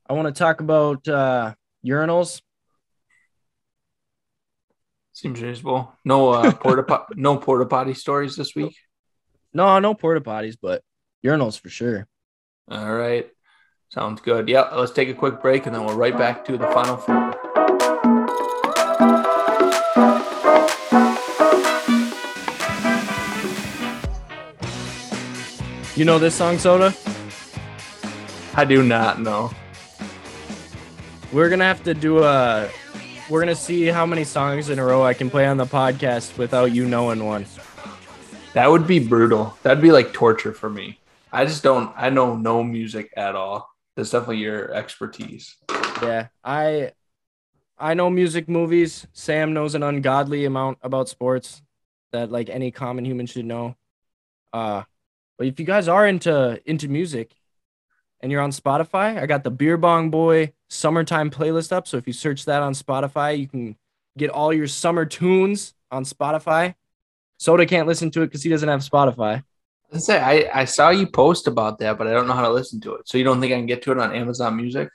[0.08, 2.40] I want to talk about uh urinals.
[5.12, 5.92] Seems reasonable.
[6.04, 8.76] No uh porta po- no porta potty stories this week.
[9.52, 10.82] No, no porta potties, but
[11.24, 12.06] urinals for sure.
[12.70, 13.28] All right.
[13.88, 14.48] Sounds good.
[14.48, 17.34] Yeah, let's take a quick break and then we'll right back to the final four.
[25.96, 26.96] You know this song, Sota?
[28.56, 29.50] I do not know.
[31.32, 32.70] We're gonna have to do a.
[33.28, 36.38] We're gonna see how many songs in a row I can play on the podcast
[36.38, 37.44] without you knowing one.
[38.54, 39.58] That would be brutal.
[39.62, 40.98] That'd be like torture for me.
[41.32, 41.92] I just don't.
[41.96, 43.68] I know no music at all.
[43.96, 45.56] That's definitely your expertise.
[46.02, 46.92] Yeah, I
[47.78, 49.06] I know music movies.
[49.12, 51.62] Sam knows an ungodly amount about sports
[52.12, 53.76] that like any common human should know.
[54.52, 54.82] Uh
[55.38, 57.34] but if you guys are into into music
[58.20, 61.86] and you're on Spotify, I got the Beer Bong Boy summertime playlist up.
[61.86, 63.76] So if you search that on Spotify, you can
[64.18, 66.74] get all your summer tunes on Spotify.
[67.40, 69.42] Sota can't listen to it because he doesn't have Spotify.
[69.92, 72.52] I say I, I saw you post about that, but I don't know how to
[72.52, 73.08] listen to it.
[73.08, 74.88] So you don't think I can get to it on Amazon Music?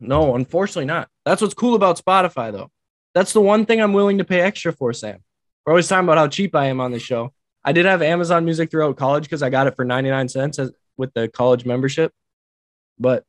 [0.00, 1.08] No, unfortunately not.
[1.24, 2.70] That's what's cool about Spotify, though.
[3.14, 5.20] That's the one thing I'm willing to pay extra for, Sam.
[5.64, 7.32] We're always talking about how cheap I am on the show.
[7.64, 10.72] I did have Amazon Music throughout college because I got it for 99 cents as,
[10.96, 12.12] with the college membership.
[12.98, 13.24] But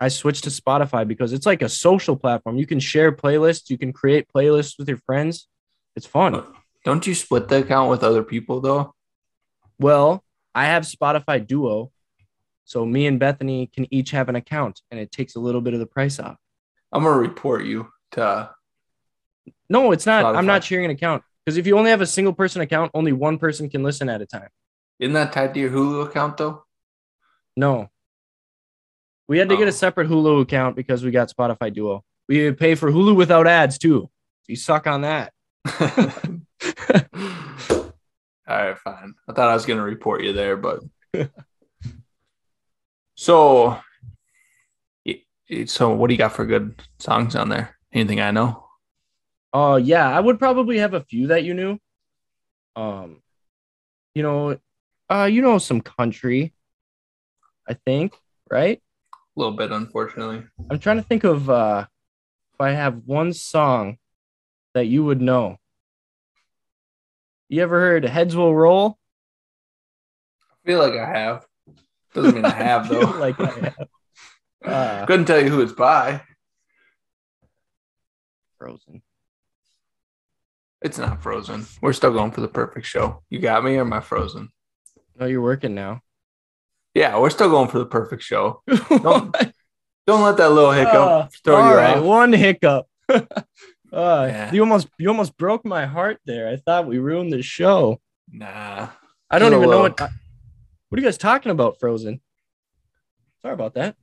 [0.00, 2.56] I switched to Spotify because it's like a social platform.
[2.56, 5.46] You can share playlists, you can create playlists with your friends.
[5.96, 6.42] It's fun.
[6.84, 8.94] Don't you split the account with other people though?
[9.78, 11.90] Well, I have Spotify Duo.
[12.64, 15.74] So me and Bethany can each have an account and it takes a little bit
[15.74, 16.36] of the price off.
[16.92, 18.48] I'm gonna report you to uh,
[19.68, 20.36] No, it's not.
[20.36, 23.12] I'm not sharing an account because if you only have a single person account, only
[23.12, 24.48] one person can listen at a time.
[24.98, 26.64] isn't that tied to your Hulu account though?
[27.56, 27.88] No.
[29.28, 29.68] We had to get Oh.
[29.68, 32.04] a separate Hulu account because we got Spotify Duo.
[32.28, 34.10] We pay for Hulu without ads too.
[34.48, 35.32] You suck on that.
[38.50, 39.14] All right, fine.
[39.28, 40.80] I thought I was gonna report you there, but
[43.14, 43.78] so
[45.66, 47.76] so what do you got for good songs on there?
[47.92, 48.66] Anything I know?
[49.52, 51.78] Oh yeah, I would probably have a few that you knew.
[52.74, 53.22] Um,
[54.16, 54.58] you know,
[55.08, 56.52] uh, you know some country.
[57.68, 58.16] I think,
[58.50, 58.82] right?
[59.14, 60.42] A little bit, unfortunately.
[60.68, 61.86] I'm trying to think of uh
[62.54, 63.98] if I have one song
[64.74, 65.59] that you would know.
[67.50, 68.96] You ever heard Heads Will Roll?
[70.52, 71.44] I feel like I have.
[72.14, 73.18] Doesn't mean I have feel though.
[73.18, 73.88] like I have.
[74.64, 76.22] Uh, Couldn't tell you who it's by.
[78.56, 79.02] Frozen.
[80.80, 81.66] It's not frozen.
[81.82, 83.24] We're still going for the perfect show.
[83.30, 84.50] You got me or am I frozen?
[85.18, 86.02] No, you're working now.
[86.94, 88.62] Yeah, we're still going for the perfect show.
[88.88, 89.34] Don't
[90.06, 92.02] don't let that little hiccup Uh, throw all you right, off.
[92.04, 92.86] one hiccup.
[93.92, 94.52] Uh, Yeah.
[94.52, 96.48] You almost you almost broke my heart there.
[96.48, 98.00] I thought we ruined the show.
[98.30, 98.88] Nah.
[99.30, 99.82] I don't Just a even know little.
[99.82, 100.00] what.
[100.00, 102.20] what are you guys talking about, Frozen?
[103.42, 103.96] Sorry about that.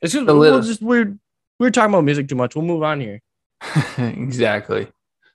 [0.00, 0.62] It's just, A we'll little.
[0.62, 1.16] just we're
[1.58, 2.54] we're talking about music too much.
[2.54, 3.20] We'll move on here.
[3.98, 4.88] exactly.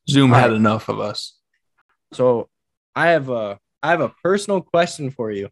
[0.09, 0.55] Zoom All had right.
[0.55, 1.37] enough of us.
[2.13, 2.49] So
[2.95, 5.49] I have a I have a personal question for you.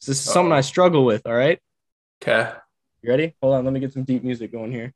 [0.00, 1.26] This is something I struggle with.
[1.26, 1.58] All right,
[2.22, 2.50] Okay.
[3.02, 3.34] you ready?
[3.42, 4.94] Hold on, let me get some deep music going here.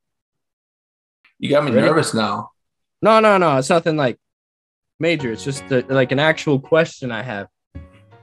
[1.42, 1.88] You got me Ready?
[1.88, 2.52] nervous now.
[3.02, 3.56] No, no, no.
[3.56, 4.16] It's nothing like
[5.00, 5.32] major.
[5.32, 7.48] It's just a, like an actual question I have.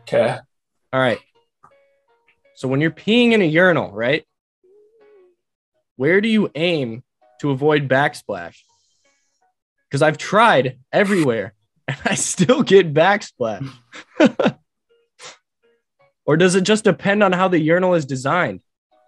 [0.04, 0.38] Okay.
[0.94, 1.20] All right.
[2.56, 4.26] So when you're peeing in a urinal, right?
[5.98, 7.04] Where do you aim
[7.42, 8.56] to avoid backsplash?
[9.90, 11.54] Because I've tried everywhere
[11.90, 13.70] and I still get backsplash.
[16.26, 18.62] or does it just depend on how the urinal is designed?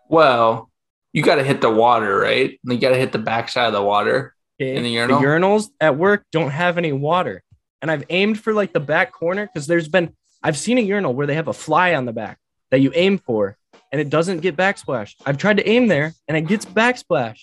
[0.10, 0.70] Well,
[1.13, 2.60] you got to hit the water, right?
[2.63, 4.34] You got to hit the backside of the water.
[4.62, 4.76] Okay.
[4.76, 5.21] In the urinal?
[5.21, 7.43] urinals at work don't have any water.
[7.82, 11.13] And I've aimed for like the back corner because there's been, I've seen a urinal
[11.13, 12.38] where they have a fly on the back
[12.69, 13.58] that you aim for
[13.91, 15.15] and it doesn't get backsplash.
[15.26, 17.39] I've tried to aim there and it gets backsplash.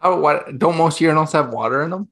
[0.00, 0.18] How?
[0.18, 0.58] What?
[0.58, 2.08] Don't most urinals have water in them?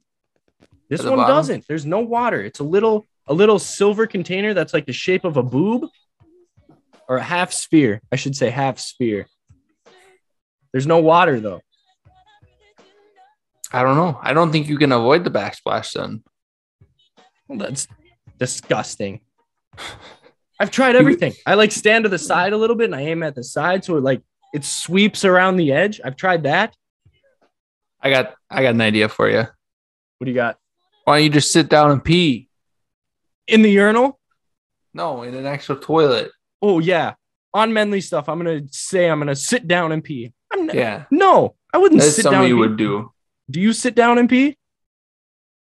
[0.88, 1.36] This the one bottom?
[1.36, 1.66] doesn't.
[1.68, 2.40] There's no water.
[2.40, 5.88] It's a little, a little silver container that's like the shape of a boob
[7.08, 8.00] or a half sphere.
[8.12, 9.26] I should say half sphere.
[10.72, 11.60] There's no water though.
[13.72, 14.18] I don't know.
[14.22, 16.22] I don't think you can avoid the backsplash then.
[17.46, 17.86] Well, that's
[18.38, 19.20] disgusting.
[20.60, 21.34] I've tried everything.
[21.46, 23.84] I like stand to the side a little bit and I aim at the side
[23.84, 26.00] so it like it sweeps around the edge.
[26.04, 26.74] I've tried that.
[28.00, 28.34] I got.
[28.50, 29.38] I got an idea for you.
[29.38, 30.56] What do you got?
[31.04, 32.48] Why don't you just sit down and pee?
[33.46, 34.18] In the urinal?
[34.94, 36.30] No, in an actual toilet.
[36.60, 37.14] Oh yeah.
[37.54, 40.32] On manly stuff, I'm gonna say I'm gonna sit down and pee.
[40.52, 42.32] I'm Yeah, no, I wouldn't that's sit down.
[42.32, 43.12] something and you would do.
[43.50, 44.56] Do you sit down and pee?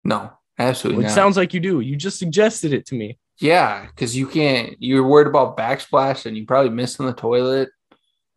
[0.04, 1.16] No, absolutely It not.
[1.16, 1.80] sounds like you do.
[1.80, 3.18] You just suggested it to me.
[3.40, 4.76] yeah, because you can't.
[4.80, 7.70] You're worried about backsplash, and you probably missed in the toilet.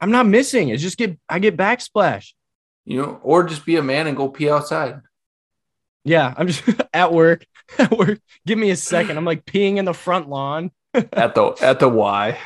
[0.00, 0.68] I'm not missing.
[0.68, 2.32] It's just get I get backsplash.
[2.84, 5.00] You know, or just be a man and go pee outside.
[6.04, 7.44] Yeah, I'm just at work.
[7.80, 8.20] At work.
[8.46, 9.16] Give me a second.
[9.16, 10.70] I'm like peeing in the front lawn.
[10.94, 12.38] at the at the Y.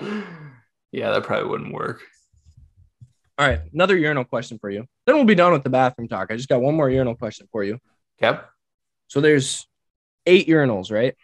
[0.00, 2.00] yeah, that probably wouldn't work.
[3.38, 4.86] All right, another urinal question for you.
[5.06, 6.30] Then we'll be done with the bathroom talk.
[6.30, 7.78] I just got one more urinal question for you.
[8.20, 8.48] Yep.
[9.08, 9.66] So there's
[10.26, 11.14] eight urinals, right?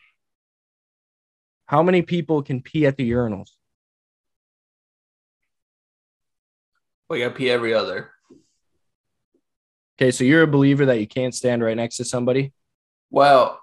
[1.66, 3.50] How many people can pee at the urinals?
[7.08, 8.10] Well, you got to pee every other.
[10.00, 12.52] Okay, so you're a believer that you can't stand right next to somebody.
[13.10, 13.60] Well,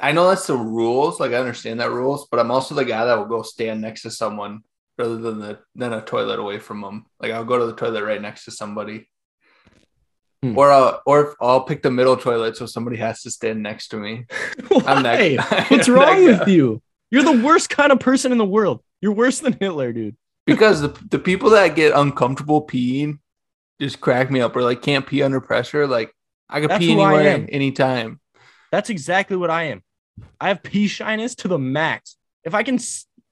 [0.00, 1.20] I know that's the rules.
[1.20, 4.02] Like I understand that rules, but I'm also the guy that will go stand next
[4.02, 4.62] to someone
[5.00, 7.06] rather than the than a toilet away from them.
[7.20, 9.08] Like I'll go to the toilet right next to somebody,
[10.42, 10.56] Hmm.
[10.56, 13.96] or I'll, or I'll pick the middle toilet so somebody has to stand next to
[13.98, 14.24] me.
[14.86, 15.66] I'm that Why?
[15.68, 16.80] What's wrong with you?
[17.10, 18.82] You're the worst kind of person in the world.
[19.02, 20.16] You're worse than Hitler, dude.
[20.46, 23.18] Because the the people that get uncomfortable peeing
[23.80, 25.86] just crack me up, or like can't pee under pressure.
[25.86, 26.14] Like
[26.48, 28.20] I could That's pee anywhere, anytime.
[28.72, 29.82] That's exactly what I am.
[30.40, 32.16] I have pee shyness to the max.
[32.44, 32.78] If I can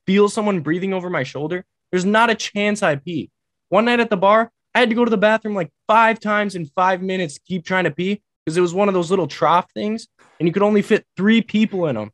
[0.09, 3.31] feel someone breathing over my shoulder, there's not a chance I pee.
[3.69, 6.55] One night at the bar, I had to go to the bathroom like five times
[6.55, 9.27] in five minutes to keep trying to pee because it was one of those little
[9.27, 10.09] trough things
[10.41, 12.11] and you could only fit three people in them.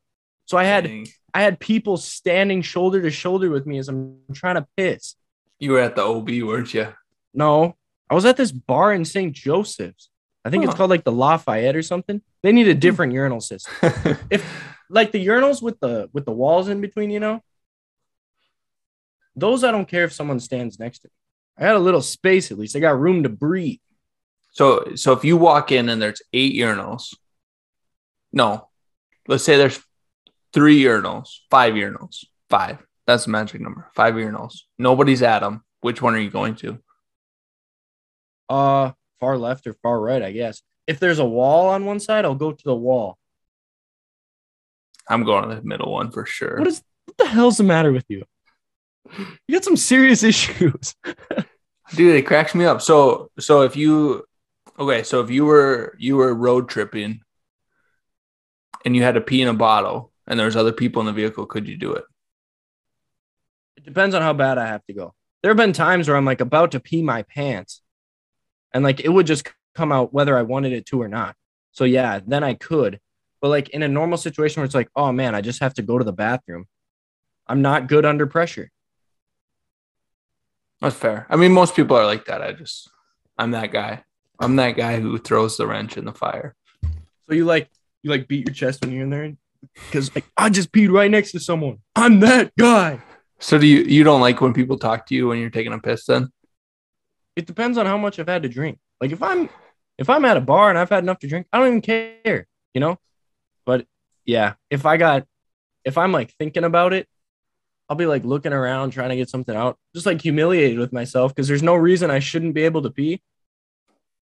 [0.46, 1.06] So I had Dang.
[1.32, 5.14] I had people standing shoulder to shoulder with me as I'm trying to piss.
[5.60, 6.88] You were at the OB, weren't you?
[7.32, 7.76] No,
[8.10, 9.32] I was at this bar in St.
[9.32, 10.10] Joseph's.
[10.44, 12.20] I think it's called like the La Playette or something.
[12.42, 13.72] They need a different urinal system.
[14.30, 14.44] If
[14.90, 17.40] like the urinals with the with the walls in between, you know,
[19.36, 21.12] those I don't care if someone stands next to me.
[21.58, 22.76] I got a little space at least.
[22.76, 23.78] I got room to breathe.
[24.50, 27.14] So so if you walk in and there's eight urinals,
[28.32, 28.68] no,
[29.28, 29.80] let's say there's
[30.52, 32.78] three urinals, five urinals, five.
[33.06, 33.90] That's the magic number.
[33.94, 34.60] Five urinals.
[34.78, 35.62] Nobody's at them.
[35.80, 36.78] Which one are you going to?
[38.48, 40.62] Uh, far left or far right, I guess.
[40.86, 43.18] If there's a wall on one side, I'll go to the wall.
[45.08, 46.58] I'm going to the middle one for sure.
[46.58, 48.24] What is what the hell's the matter with you?
[49.16, 50.94] You got some serious issues.
[51.94, 52.82] Dude, it cracks me up.
[52.82, 54.24] So so if you
[54.78, 57.20] okay, so if you were you were road tripping
[58.84, 61.46] and you had to pee in a bottle and there's other people in the vehicle,
[61.46, 62.04] could you do it?
[63.76, 65.14] It depends on how bad I have to go.
[65.42, 67.82] There have been times where I'm like about to pee my pants
[68.72, 71.36] and like it would just come out whether I wanted it to or not.
[71.72, 73.00] So yeah, then I could.
[73.40, 75.82] But like in a normal situation where it's like, oh man, I just have to
[75.82, 76.66] go to the bathroom.
[77.46, 78.70] I'm not good under pressure.
[80.84, 81.26] That's fair.
[81.30, 82.42] I mean, most people are like that.
[82.42, 82.90] I just
[83.38, 84.04] I'm that guy.
[84.38, 86.54] I'm that guy who throws the wrench in the fire.
[87.26, 87.70] So you like
[88.02, 89.32] you like beat your chest when you're in there
[89.86, 91.78] because like I just peed right next to someone.
[91.96, 93.00] I'm that guy.
[93.38, 95.78] So do you you don't like when people talk to you when you're taking a
[95.78, 96.28] piss then?
[97.34, 98.78] It depends on how much I've had to drink.
[99.00, 99.48] Like if I'm
[99.96, 102.46] if I'm at a bar and I've had enough to drink, I don't even care,
[102.74, 102.98] you know?
[103.64, 103.86] But
[104.26, 105.26] yeah, if I got
[105.82, 107.08] if I'm like thinking about it,
[107.88, 111.34] I'll be like looking around trying to get something out, just like humiliated with myself
[111.34, 113.20] because there's no reason I shouldn't be able to pee.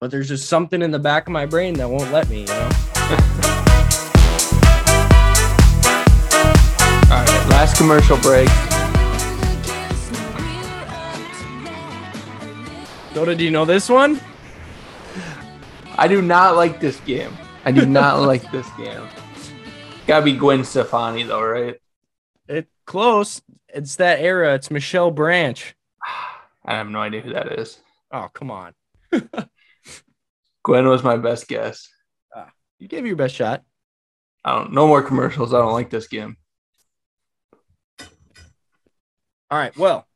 [0.00, 2.46] But there's just something in the back of my brain that won't let me, you
[2.46, 2.68] know?
[7.04, 8.48] All right, last commercial break.
[13.12, 14.20] Sota, do you know this one?
[15.96, 17.36] I do not like this game.
[17.64, 19.06] I do not like this game.
[20.08, 21.76] Gotta be Gwen Stefani though, right?
[22.86, 23.42] Close.
[23.68, 24.54] It's that era.
[24.54, 25.74] It's Michelle Branch.
[26.64, 27.80] I have no idea who that is.
[28.12, 28.74] Oh, come on.
[30.64, 31.88] Gwen was my best guess.
[32.34, 33.62] Ah, you gave your best shot.
[34.44, 35.52] I don't no more commercials.
[35.54, 36.36] I don't like this game.
[39.50, 39.76] All right.
[39.76, 40.06] Well,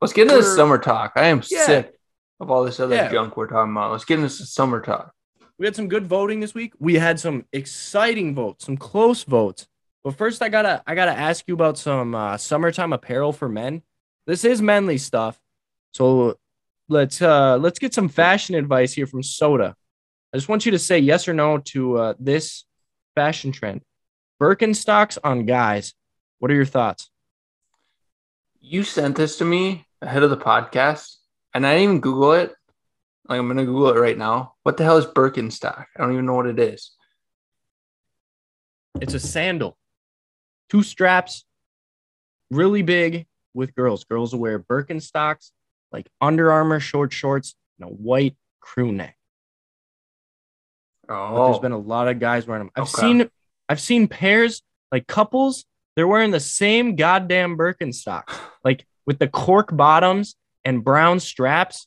[0.00, 1.12] Let's get into this summer talk.
[1.16, 1.64] I am Yeah.
[1.66, 1.94] sick
[2.38, 3.10] of all this other Yeah.
[3.10, 3.92] junk we're talking about.
[3.92, 5.12] Let's get into some summer talk.
[5.56, 6.72] we had some good voting this week.
[6.80, 9.68] We had some exciting votes, some close votes.
[10.04, 13.82] But first, I gotta I gotta ask you about some uh, summertime apparel for men.
[14.26, 15.40] This is manly stuff,
[15.92, 16.38] so
[16.88, 19.74] let's uh, let's get some fashion advice here from Sota.
[20.32, 22.64] I just want you to say yes or no to uh, this
[23.14, 23.80] fashion trend:
[24.40, 25.94] Birkenstocks on guys.
[26.38, 27.08] What are your thoughts?
[28.60, 31.16] You sent this to me ahead of the podcast,
[31.54, 32.54] and I didn't even Google it.
[33.26, 34.54] Like I'm gonna Google it right now.
[34.64, 35.86] What the hell is Birkenstock?
[35.96, 36.90] I don't even know what it is.
[39.00, 39.78] It's a sandal,
[40.74, 41.44] two straps,
[42.50, 44.02] really big with girls.
[44.04, 45.50] Girls will wear Birkenstocks,
[45.92, 49.16] like Under Armour short shorts, and a white crew neck.
[51.06, 52.72] But Oh, there's been a lot of guys wearing them.
[52.74, 53.00] I've Okay.
[53.02, 53.30] seen,
[53.68, 55.64] I've seen pairs like couples.
[55.94, 61.86] They're wearing the same goddamn Birkenstocks, like with the cork bottoms and brown straps.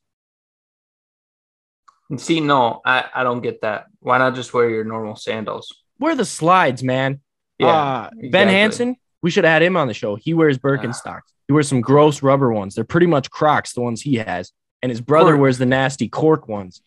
[2.16, 3.88] see, no, I, I don't get that.
[4.00, 5.76] Why not just wear your normal sandals?
[6.00, 7.20] Wear the slides, man.
[7.60, 8.54] Yeah, Uh, Ben exactly.
[8.54, 10.16] Hansen, we should have had him on the show.
[10.16, 11.22] He wears Birkenstocks.
[11.48, 12.76] He wears some gross rubber ones.
[12.76, 14.52] They're pretty much Crocs, the ones he has.
[14.84, 15.42] And his brother Cork.
[15.42, 16.82] wears the nasty cork ones.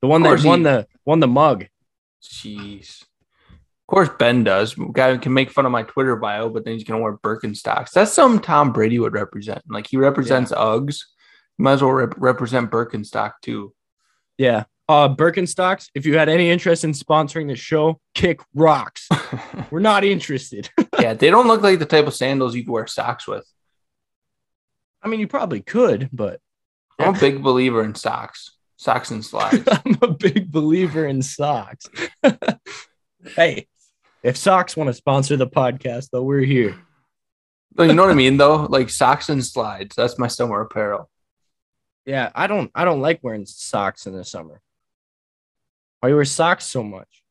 [0.00, 1.66] The one that won he- the won the mug.
[2.22, 3.02] Jeez.
[3.02, 4.74] Of course, Ben does.
[4.74, 7.90] Guy can make fun of my Twitter bio, but then he's gonna wear Birkenstocks.
[7.92, 9.62] That's something Tom Brady would represent.
[9.68, 11.02] Like he represents Uggs.
[11.58, 13.74] You might as well rep- represent Birkenstock too.
[14.38, 14.64] Yeah.
[14.88, 19.08] Uh, Birkenstocks, if you had any interest in sponsoring the show, kick rocks.
[19.70, 20.70] We're not interested.
[21.00, 23.46] yeah, they don't look like the type of sandals you could wear socks with.
[25.02, 26.40] I mean, you probably could, but
[26.98, 29.66] I'm a big believer in socks, socks and slides.
[29.66, 31.86] I'm a big believer in socks.
[33.36, 33.68] hey,
[34.22, 36.76] if socks want to sponsor the podcast, though, we're here.
[37.78, 38.66] You know what I mean, though?
[38.66, 39.96] Like socks and slides.
[39.96, 41.08] That's my summer apparel.
[42.04, 44.60] Yeah, I don't I don't like wearing socks in the summer.
[46.02, 47.22] Why you wear socks so much?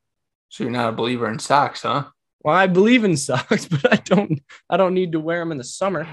[0.48, 2.06] So you're not a believer in socks, huh?
[2.40, 5.58] Well, I believe in socks, but I don't I don't need to wear them in
[5.58, 6.08] the summer.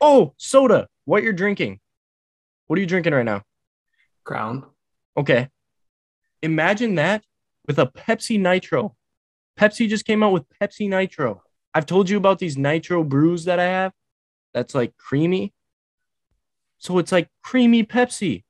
[0.00, 0.86] Oh, Sota.
[1.04, 1.78] What you're drinking?
[2.66, 3.42] What are you drinking right now?
[4.24, 4.64] Crown.
[5.16, 5.48] Okay.
[6.42, 7.22] Imagine that
[7.68, 8.96] with a Pepsi Nitro.
[9.56, 11.44] Pepsi just came out with Pepsi Nitro.
[11.72, 13.92] I've told you about these nitro brews that I have.
[14.54, 15.54] That's like creamy.
[16.78, 18.42] So it's like creamy Pepsi.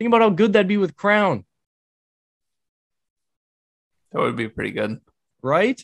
[0.00, 1.44] Think about how good that'd be with Crown,
[4.16, 4.98] That would be pretty good.
[5.42, 5.78] right?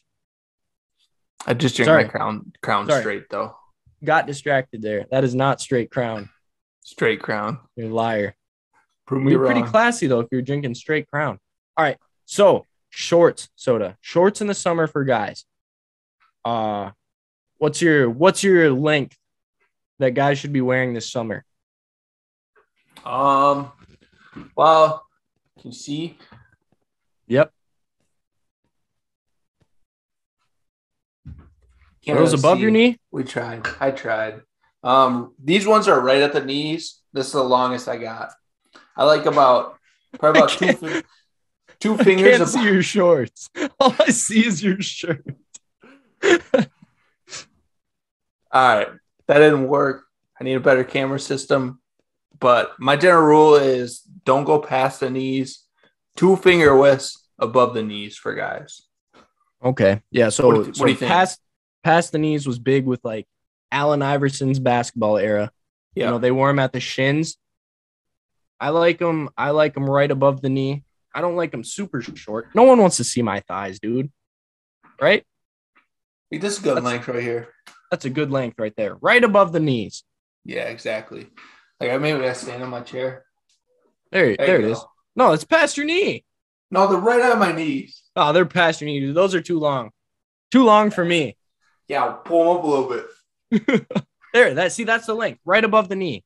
[1.47, 2.05] I just drink Sorry.
[2.05, 3.03] my crown crown Sorry.
[3.03, 3.55] straight though.
[4.03, 5.05] Got distracted there.
[5.11, 6.31] That is not straight Crown.
[6.81, 7.59] Straight crown.
[7.77, 8.35] You're a liar.
[9.07, 11.39] Prove me You're pretty classy though if you're drinking straight Crown.
[11.77, 11.99] All right.
[12.25, 15.45] So shorts Sota, shorts in the summer for guys.
[16.43, 16.93] Uh,
[17.59, 19.19] what's your what's your length
[19.99, 21.45] that guys should be wearing this summer?
[23.05, 23.73] Um.
[24.57, 25.05] Well,
[25.61, 26.17] can you see?
[27.27, 27.53] Yep.
[32.05, 32.63] Can't Are those really above see.
[32.63, 32.99] your knee?
[33.11, 33.67] We tried.
[33.81, 34.41] I tried.
[34.83, 37.01] Um, these ones are right at the knees.
[37.13, 38.33] This is the longest I got.
[38.97, 39.79] I like about
[40.19, 41.03] probably about two can't- fi-
[41.79, 42.37] two I fingers.
[42.39, 43.49] can't see your shorts.
[43.81, 45.25] All I see is your shirt.
[48.55, 48.89] All right,
[49.29, 50.05] that didn't work.
[50.39, 51.81] I need a better camera system.
[52.39, 55.65] But my general rule is don't go past the knees.
[56.17, 58.83] Two finger widths above the knees for guys.
[59.65, 60.03] Okay.
[60.11, 60.29] Yeah.
[60.29, 61.11] So, What do you- what so do you think?
[61.11, 61.41] past
[61.83, 63.27] past the knees was big with like
[63.71, 65.51] Allen Iverson's basketball era.
[65.95, 66.05] Yeah.
[66.07, 67.37] You know, they wore them at the shins.
[68.61, 69.29] I like them.
[69.37, 70.85] I like them right above the knee.
[71.15, 72.49] I don't like them super short.
[72.55, 74.11] No one wants to see my thighs, dude.
[75.01, 75.25] Right?
[76.31, 77.49] Like, this is good That's- length right here.
[77.91, 80.03] That's a good length right there, right above the knees.
[80.47, 81.29] Yeah, exactly.
[81.79, 83.27] Like I maybe I stand on my chair.
[84.11, 84.71] There, There there it go.
[84.73, 84.85] is.
[85.15, 86.25] No, it's past your knee.
[86.71, 88.03] No, they're right on my knees.
[88.17, 89.01] Oh, they're past your knee.
[89.01, 89.15] Dude.
[89.15, 89.91] Those are too long.
[90.51, 91.37] Too long for me.
[91.93, 93.87] Yeah, pull them up a little bit.
[94.33, 96.25] There, that see, that's the length, right above the knee.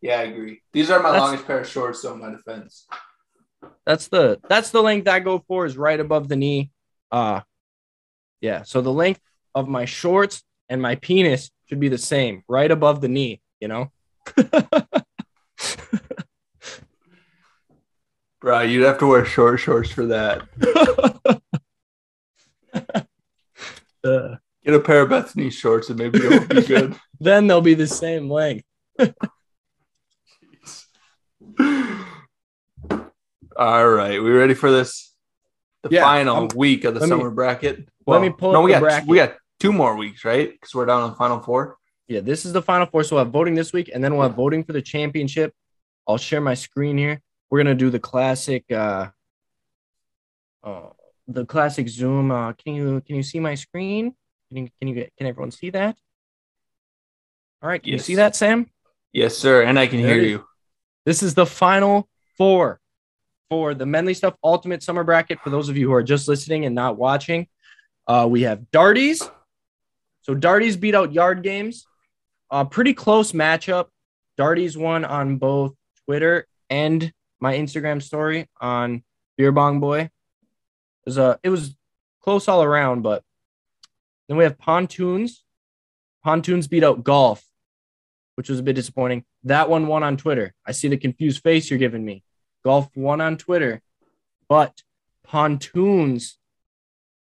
[0.00, 0.62] Yeah, I agree.
[0.72, 2.86] These are my That's- longest pair of shorts, so my defense.
[3.84, 6.70] That's the that's the length I go for is right above the knee.
[7.10, 7.42] Uh
[8.40, 8.62] yeah.
[8.62, 9.20] So the length
[9.54, 13.68] of my shorts and my penis should be the same, right above the knee, you
[13.68, 13.92] know?
[18.40, 20.40] Bro, you'd have to wear short shorts for that.
[24.08, 26.96] Uh, Get a pair of Bethany shorts and maybe it'll be good.
[27.20, 28.64] then they'll be the same length.
[33.56, 35.12] All right, we ready for this?
[35.82, 37.88] The Yeah, final I'm- week of the let me- summer bracket.
[38.06, 39.08] let me pull no, we got bracket.
[39.08, 40.50] we got two more weeks, right?
[40.50, 41.76] Because we're down on the final four.
[42.08, 43.04] Yeah, this is the final four.
[43.04, 45.52] So we'll have voting this week, and then we'll have voting for the championship.
[46.06, 47.20] I'll share my screen here.
[47.50, 49.08] We're gonna do the classic uh
[50.64, 50.88] uh
[51.28, 52.30] the classic Zoom.
[52.30, 54.14] Uh can you can you see my screen?
[54.48, 55.96] Can you can you get can everyone see that?
[57.62, 58.70] All right, can you see that, Sam?
[59.12, 60.44] Yes, sir, and I can There hear you.
[61.04, 62.80] This is the final four
[63.50, 65.40] for the Menly Stuff Ultimate Summer Bracket.
[65.40, 67.48] For those of you who are just listening and not watching,
[68.06, 69.28] uh, we have Darties.
[70.22, 71.86] So Darties beat out Yard Games.
[72.50, 73.86] Uh, pretty close matchup.
[74.38, 75.74] Darties won on both
[76.04, 79.02] Twitter and my Instagram story on
[79.36, 80.10] Beer Bong Boy.
[81.08, 81.74] Was, uh, it was
[82.20, 83.24] close all around, but
[84.28, 85.42] then we have Pontoons.
[86.22, 87.42] Pontoons beat out Golf,
[88.34, 89.24] which was a bit disappointing.
[89.44, 90.52] That one won on Twitter.
[90.66, 92.24] I see the confused face you're giving me.
[92.62, 93.80] Golf won on Twitter,
[94.50, 94.82] but
[95.24, 96.36] Pontoons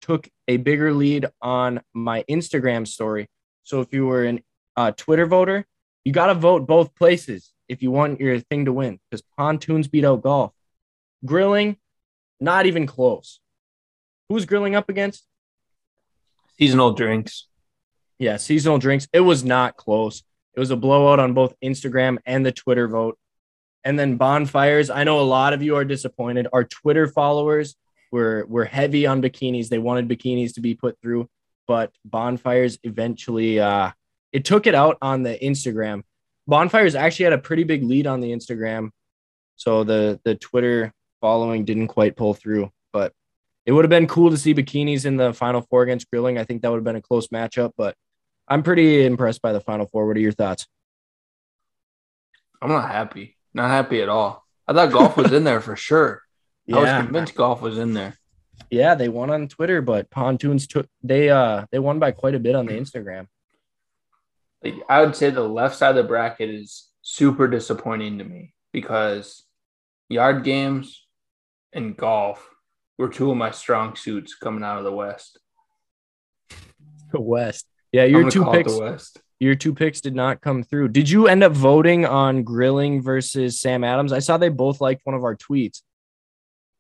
[0.01, 3.29] took a bigger lead on my Instagram story.
[3.65, 4.41] So if you were an
[4.79, 5.67] uh, Twitter voter,
[6.07, 9.89] you got to vote both places if you want your thing to win because Pontoons
[9.89, 10.55] beat out Golf.
[11.27, 11.77] Grilling,
[12.41, 13.41] not even close.
[14.29, 15.25] Who's grilling up against?
[16.59, 17.47] Seasonal drinks.
[18.19, 19.09] Yeah, seasonal drinks.
[19.13, 20.23] It was not close.
[20.55, 23.17] It was a blowout on both Instagram and the Twitter vote.
[23.85, 24.91] And then bonfires.
[24.91, 26.49] I know a lot of you are disappointed.
[26.53, 27.77] Our Twitter followers
[28.11, 29.69] were were heavy on bikinis.
[29.69, 31.29] They wanted bikinis to be put through,
[31.67, 33.93] but bonfires eventually uh
[34.33, 36.03] it took it out on the Instagram.
[36.47, 38.91] Bonfires actually had a pretty big lead on the Instagram.
[39.57, 43.13] So the the Twitter following didn't quite pull through, but
[43.69, 46.39] it would have been cool to see bikinis in the final four against grilling.
[46.39, 47.95] I think that would have been a close matchup, but
[48.49, 50.07] I'm pretty impressed by the final four.
[50.07, 50.67] What are your thoughts?
[52.63, 53.37] I'm not happy.
[53.53, 54.43] Not happy at all.
[54.67, 56.23] I thought golf was in there for sure.
[56.65, 56.77] Yeah.
[56.77, 58.17] I was convinced golf was in there.
[58.71, 62.41] Yeah, they won on Twitter, but pontoons took they uh they won by quite a
[62.41, 63.27] bit on the Instagram.
[64.65, 68.55] Like I would say the left side of the bracket is super disappointing to me
[68.73, 69.45] because
[70.09, 71.05] yard games
[71.75, 72.49] and golf
[72.99, 75.39] were two of my strong suits coming out of the West.
[77.13, 77.67] The West.
[77.93, 78.75] Yeah, your two picks.
[78.75, 79.21] The West.
[79.41, 80.89] Your two picks did not come through.
[80.89, 84.13] Did you end up voting on grilling versus Sam Adams?
[84.13, 85.83] I saw they both liked one of our tweets.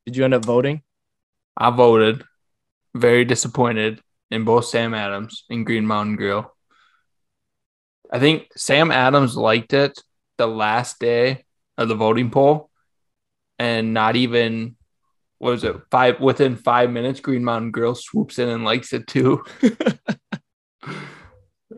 [0.06, 0.82] Did you end up voting?
[1.56, 2.24] I voted.
[2.94, 4.00] Very disappointed
[4.30, 6.52] in both Sam Adams and Green Mountain Grill.
[8.10, 10.02] I think Sam Adams liked it
[10.36, 11.44] the last day
[11.76, 12.70] of the voting poll,
[13.58, 14.76] and not even
[15.38, 19.06] what was it five within five minutes, Green Mountain Grill swoops in and likes it
[19.06, 19.44] too.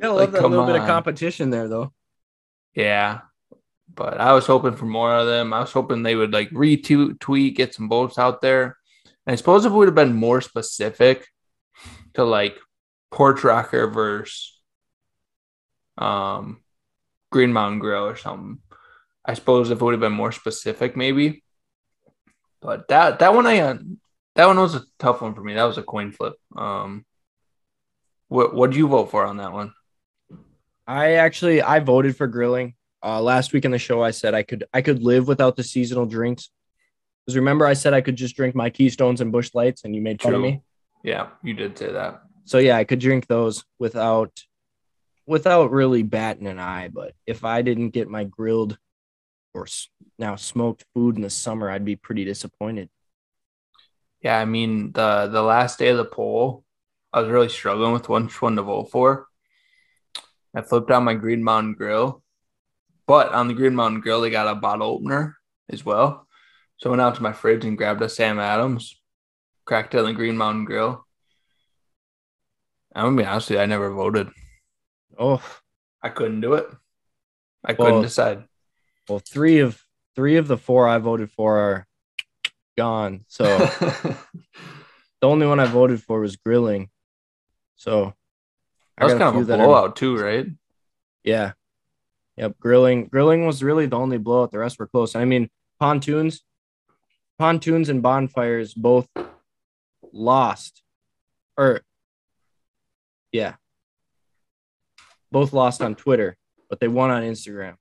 [0.03, 0.67] I love like, that little on.
[0.67, 1.93] bit of competition there, though.
[2.75, 3.21] Yeah,
[3.95, 5.53] but I was hoping for more of them.
[5.53, 8.77] I was hoping they would like retweet, get some votes out there.
[9.27, 11.27] And I suppose if it would have been more specific
[12.15, 12.57] to like
[13.11, 14.59] Porch Rocker versus
[15.99, 16.61] um,
[17.31, 18.59] Green Mountain Grill or something,
[19.25, 21.43] I suppose if it would have been more specific, maybe.
[22.61, 23.79] But that that one I
[24.37, 25.55] that one was a tough one for me.
[25.55, 26.35] That was a coin flip.
[26.57, 27.05] Um,
[28.29, 29.73] what what did you vote for on that one?
[30.87, 32.75] I actually I voted for grilling.
[33.03, 35.65] Uh, last week in the show, I said I could I could live without the
[35.65, 36.51] seasonal drinks.
[37.25, 40.03] Because remember, I said I could just drink my Keystones and Busch Lights, and you
[40.03, 40.39] made fun True.
[40.39, 40.63] of me.
[41.03, 42.23] Yeah, you did say that.
[42.45, 44.33] So yeah, I could drink those without
[45.27, 46.89] without really batting an eye.
[46.89, 48.77] But if I didn't get my grilled
[49.55, 49.67] or
[50.19, 52.89] now smoked food in the summer, I'd be pretty disappointed.
[54.23, 56.65] Yeah, I mean the the last day of the poll,
[57.13, 59.27] I was really struggling with which one to vote for.
[60.55, 62.23] I flipped out my Green Mountain Grill,
[63.07, 65.37] but on the Green Mountain Grill they got a bottle opener
[65.71, 66.27] as well.
[66.77, 69.01] So I went out to my fridge and grabbed a Sam Adams,
[69.65, 71.07] cracked it on the Green Mountain Grill.
[72.95, 74.29] I'm gonna be honest with you, I never voted.
[75.19, 75.43] Oh,
[76.03, 76.67] I couldn't do it.
[77.65, 78.45] I couldn't decide.
[79.11, 79.85] Well, three of
[80.15, 81.87] three of the four I voted for are
[82.79, 83.25] gone.
[83.27, 84.17] So the
[85.25, 86.91] only one I voted for was grilling.
[87.75, 88.15] So
[88.97, 90.47] that was kind of a blowout are, too, right?
[91.25, 91.53] Yeah.
[92.37, 92.61] Yep.
[92.61, 94.53] Grilling grilling was really the only blowout.
[94.53, 95.17] The rest were close.
[95.17, 95.51] I mean,
[95.81, 96.43] pontoons,
[97.37, 99.09] pontoons and bonfires both
[100.13, 100.83] lost.
[101.57, 101.81] Or
[103.33, 103.55] yeah.
[105.33, 106.37] Both lost on Twitter,
[106.69, 107.75] but they won on Instagram.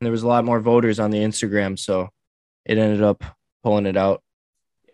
[0.00, 2.08] There was a lot more voters on the Instagram, so
[2.64, 3.24] it ended up
[3.62, 4.22] pulling it out.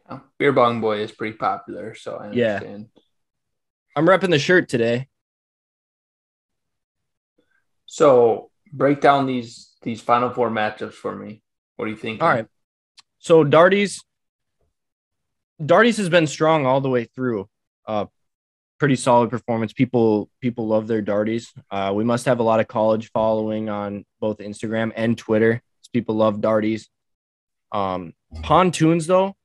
[0.09, 0.21] Yeah.
[0.39, 2.89] Beer Bong Boy is pretty popular, so I understand.
[2.95, 3.03] Yeah.
[3.97, 5.09] I'm repping the shirt today.
[7.87, 11.43] So break down these these final four matchups for me.
[11.77, 12.23] What do you think?
[12.23, 12.47] All right.
[13.19, 14.03] So Darty's
[15.65, 17.49] Darty's has been strong all the way through.
[17.87, 18.07] Uh,
[18.83, 19.73] pretty solid performance.
[19.73, 21.53] People people love their Darties.
[21.71, 25.63] Uh, we must have a lot of college following on both Instagram and Twitter.
[25.93, 26.89] People love Darties.
[27.71, 28.13] Um,
[28.43, 29.37] pontoons though,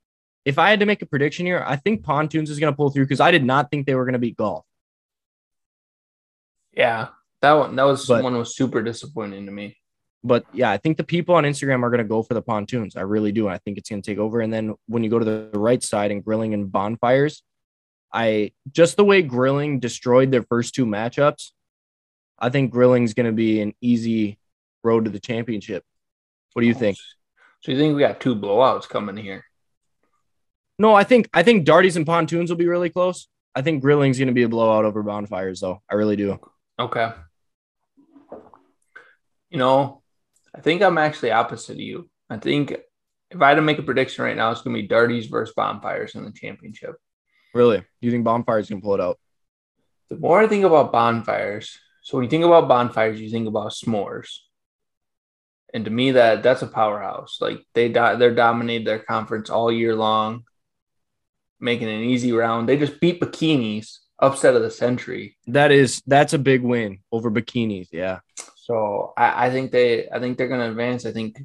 [0.44, 2.90] if I had to make a prediction here, I think pontoons is going to pull
[2.90, 4.66] through because I did not think they were going to beat golf.
[6.74, 7.10] Yeah,
[7.44, 9.78] that one that was but, one was super disappointing to me.
[10.24, 12.96] But yeah, I think the people on Instagram are going to go for the pontoons.
[12.96, 13.48] I really do.
[13.48, 14.42] I think it's going to take over.
[14.42, 17.44] And then when you go to the right side and grilling and bonfires,
[18.14, 21.52] I just the way grilling destroyed their first two matchups,
[22.40, 24.38] I think grilling's going to be an easy
[24.84, 25.84] road to the championship.
[26.54, 26.98] What do you think?
[27.62, 29.44] So you think we got two blowouts coming here?
[30.80, 33.28] No, I think I think Darties and pontoons will be really close.
[33.56, 35.82] I think grilling's going to be a blowout over bonfires, though.
[35.90, 36.40] I really do.
[36.80, 37.12] Okay.
[39.50, 40.04] You know,
[40.54, 42.10] I think I'm actually opposite of you.
[42.30, 42.76] I think
[43.32, 45.56] if I had to make a prediction right now, it's going to be Darties versus
[45.56, 46.96] Bonfires in the championship.
[47.54, 47.84] Really?
[48.02, 49.20] You think Bonfires can pull it out?
[50.10, 51.78] The more I think about Bonfires,
[52.08, 54.30] so when you think about Bonfires, you think about s'mores.
[55.74, 57.40] And to me, that that's a powerhouse.
[57.42, 60.44] Like they do, they're dominated their conference all year long,
[61.60, 62.70] making an easy round.
[62.70, 65.36] They just beat bikinis, upset of the century.
[65.48, 67.90] That is that's a big win over bikinis.
[67.92, 68.20] Yeah.
[68.56, 71.06] So I, I think they I think they're gonna advance.
[71.06, 71.38] I think,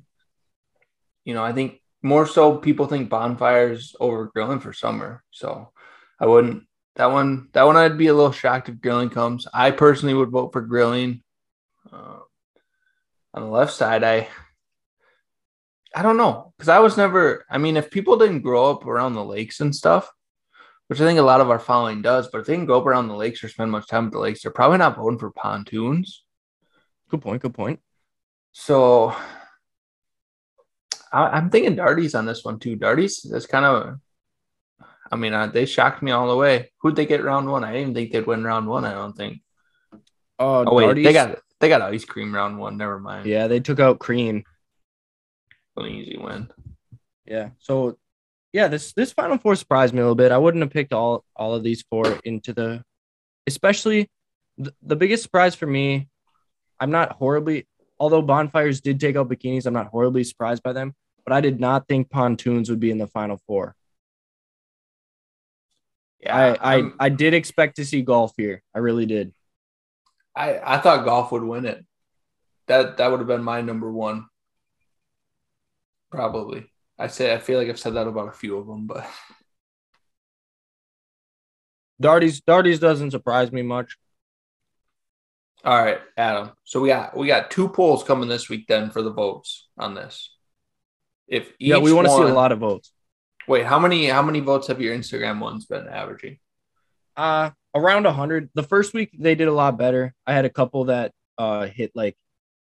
[1.25, 5.23] you know, I think more so people think bonfires over grilling for summer.
[5.31, 5.73] So
[6.19, 6.65] I wouldn't
[6.97, 9.47] that one that one I'd be a little shocked if grilling comes.
[9.53, 11.23] I personally would vote for grilling.
[11.91, 12.19] Uh,
[13.35, 14.29] on the left side, I
[15.95, 17.45] I don't know because I was never.
[17.51, 20.11] I mean, if people didn't grow up around the lakes and stuff,
[20.89, 22.87] which I think a lot of our following does, but if they didn't grow up
[22.87, 25.31] around the lakes or spend much time at the lakes, they're probably not voting for
[25.31, 26.25] pontoons.
[27.09, 27.43] Good point.
[27.43, 27.81] Good point.
[28.53, 29.15] So
[31.13, 32.77] I, am thinking Darties on this one too.
[32.77, 33.99] Darties, that's kind of.
[35.11, 36.73] I mean, uh, they shocked me all the way.
[36.81, 37.65] Who'd they get round one?
[37.65, 38.85] I didn't think they'd win round one.
[38.85, 39.43] I don't think.
[40.39, 42.77] Uh, oh wait, Darties- they got they got ice cream round one.
[42.77, 43.27] Never mind.
[43.27, 44.45] Yeah, they took out cream.
[45.77, 46.51] an easy win.
[47.27, 47.51] Yeah.
[47.59, 47.99] So
[48.53, 50.33] yeah, this this final four surprised me a little bit.
[50.33, 52.83] I wouldn't have picked all all of these four into the
[53.47, 54.11] especially
[54.57, 56.09] the, the biggest surprise for me.
[56.81, 57.67] I'm not horribly
[58.03, 60.93] although bonfires did take out bikinis, I'm not horribly surprised by them,
[61.25, 63.75] but I did not think pontoons would be in the final four.
[66.21, 68.63] Yeah, I I, I'm- did expect to see golf here.
[68.75, 69.33] I really did.
[70.37, 71.85] I I thought golf would win it.
[72.69, 74.27] That that would have been my number one.
[76.11, 76.71] Probably.
[76.99, 79.05] I say I feel like I've said that about a few of them, but
[82.01, 83.97] Darties Darties doesn't surprise me much.
[85.65, 86.51] all right, Adam.
[86.65, 89.95] So we got we got two polls coming this week then for the votes on
[89.95, 90.31] this.
[91.33, 92.93] If each yeah, we want to see a lot of votes.
[93.49, 96.37] Wait, how many how many votes have your Instagram ones been averaging?
[97.17, 98.51] Uh around 100.
[98.55, 100.13] The first week they did a lot better.
[100.27, 102.17] I had a couple that uh hit like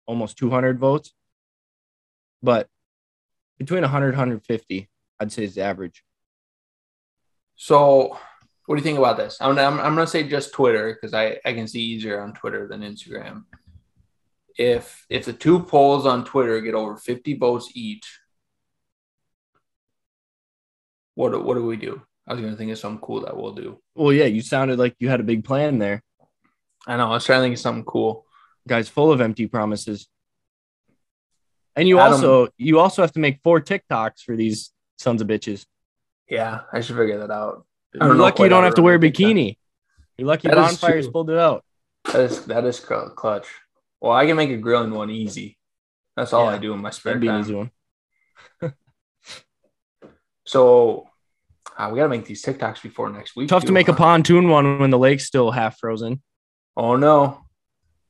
[0.06, 1.12] almost 200 votes.
[2.42, 2.68] But
[3.58, 4.88] between 100 150,
[5.20, 6.02] I'd say is the average.
[7.56, 8.18] So,
[8.64, 9.36] what do you think about this?
[9.38, 12.66] I'm I'm, I'm gonna say just Twitter because I I can see easier on Twitter
[12.66, 13.44] than Instagram.
[14.56, 18.18] If if the two polls on Twitter get over 50 votes each,
[21.16, 22.00] what do- what do we do?
[22.28, 23.80] I was gonna think of something cool that we'll do.
[23.94, 26.02] Well, yeah, you sounded like you had a big plan there.
[26.86, 28.24] I know I was trying to think of something cool.
[28.68, 30.08] Guys full of empty promises.
[31.74, 35.28] And you Adam- also you also have to make four TikToks for these sons of
[35.28, 35.66] bitches.
[36.28, 37.64] Yeah, I should figure that out.
[37.94, 39.56] You're lucky you don't have to wear a bikini.
[40.16, 41.64] You're lucky That bonfires pulled it out.
[42.06, 43.46] That is that is clutch.
[44.00, 45.58] Well, I can make a grilling one easy.
[46.16, 47.70] That's all I do in my spare That'd be an
[48.60, 48.74] time.
[50.46, 51.08] So
[51.76, 53.48] uh, we gotta make these TikToks before next week.
[53.48, 56.22] Tough to too, make a pontoon one when the lake's still half frozen.
[56.76, 57.44] Oh no,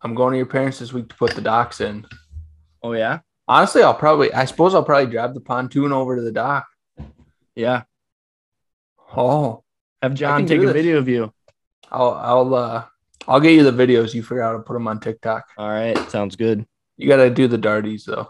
[0.02, 2.06] I'm going to your parents this week to put the docks in.
[2.82, 6.32] Oh yeah, Honestly, I'll probably, I suppose I'll probably drive the pontoon over to the
[6.32, 6.66] dock.
[7.54, 7.82] yeah.
[9.16, 9.62] Oh,
[10.02, 11.32] Have John take a video of you.
[11.90, 12.84] I'll, I'll, uh,
[13.28, 14.14] I'll get you the videos.
[14.14, 15.44] You figure out how to put them on TikTok.
[15.56, 16.66] All right, sounds good.
[16.96, 18.28] You got to do the darties though.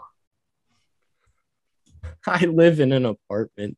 [2.27, 3.77] I live in an apartment.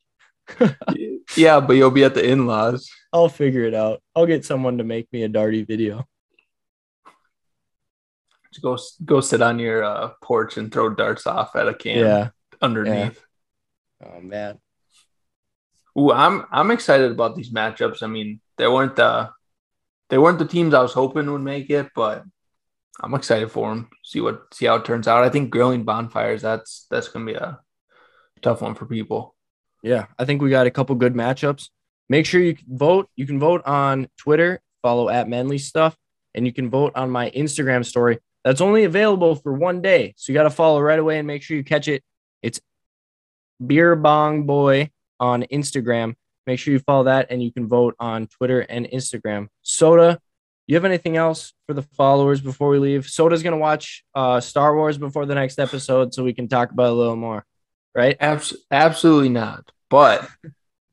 [1.38, 2.90] yeah, but you'll be at the in-laws.
[3.14, 4.02] I'll figure it out.
[4.16, 6.08] I'll get someone to make me a darty video.
[8.52, 11.98] Just go, go sit on your uh, porch and throw darts off at a can
[11.98, 12.30] Yeah.
[12.62, 13.24] underneath.
[14.04, 14.60] Oh man.
[15.98, 18.02] Ooh, I'm I'm excited about these matchups.
[18.02, 19.30] I mean, they weren't the
[20.10, 22.24] they weren't the teams I was hoping would make it, but
[23.02, 23.90] I'm excited for them.
[24.04, 25.24] See what see how it turns out.
[25.24, 27.60] I think grilling bonfires that's that's gonna be a
[28.42, 29.36] tough one for people.
[29.82, 31.70] Yeah, I think we got a couple good matchups.
[32.10, 33.10] Make sure you vote.
[33.16, 35.96] You can vote on Twitter, follow at Menly Stuff,
[36.34, 38.20] and you can vote on my Instagram story.
[38.44, 40.14] That's only available for one day.
[40.18, 42.04] So you got to follow right away and make sure you catch it.
[42.42, 42.60] It's
[43.66, 46.16] Beer Bong Boy on Instagram.
[46.48, 49.50] Make sure you follow that and you can vote on Twitter and Instagram.
[49.64, 50.18] Sota,
[50.68, 53.06] you have anything else for the followers before we leave?
[53.06, 56.72] Sota's going to watch uh, Star Wars before the next episode so we can talk
[56.72, 57.46] about a little more,
[58.00, 58.16] right?
[58.22, 59.72] Abs- absolutely not.
[59.90, 60.30] But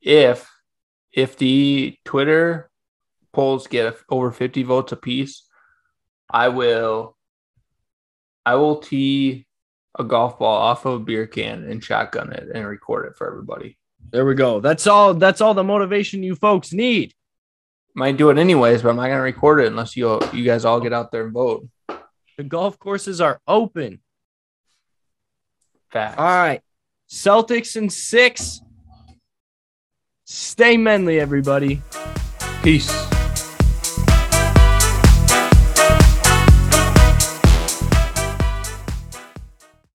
[0.01, 0.49] if
[1.13, 2.69] if the Twitter
[3.31, 5.47] polls get over 50 votes apiece,
[6.29, 7.15] I will
[8.45, 9.45] I will tee
[9.97, 13.25] a golf ball off of a beer can and shotgun it and record it for
[13.25, 13.77] everybody.
[14.11, 14.59] There we go.
[14.59, 15.13] That's all.
[15.13, 17.13] That's all the motivation you folks need.
[17.95, 20.81] Might do it anyways, but I'm not gonna record it unless you you guys all
[20.81, 21.67] get out there and vote.
[22.37, 24.01] The golf courses are open.
[25.89, 26.17] Facts.
[26.19, 26.61] All right.
[27.09, 28.61] Celtics in six.
[30.25, 31.81] Stay manly, everybody.
[32.61, 33.16] Peace.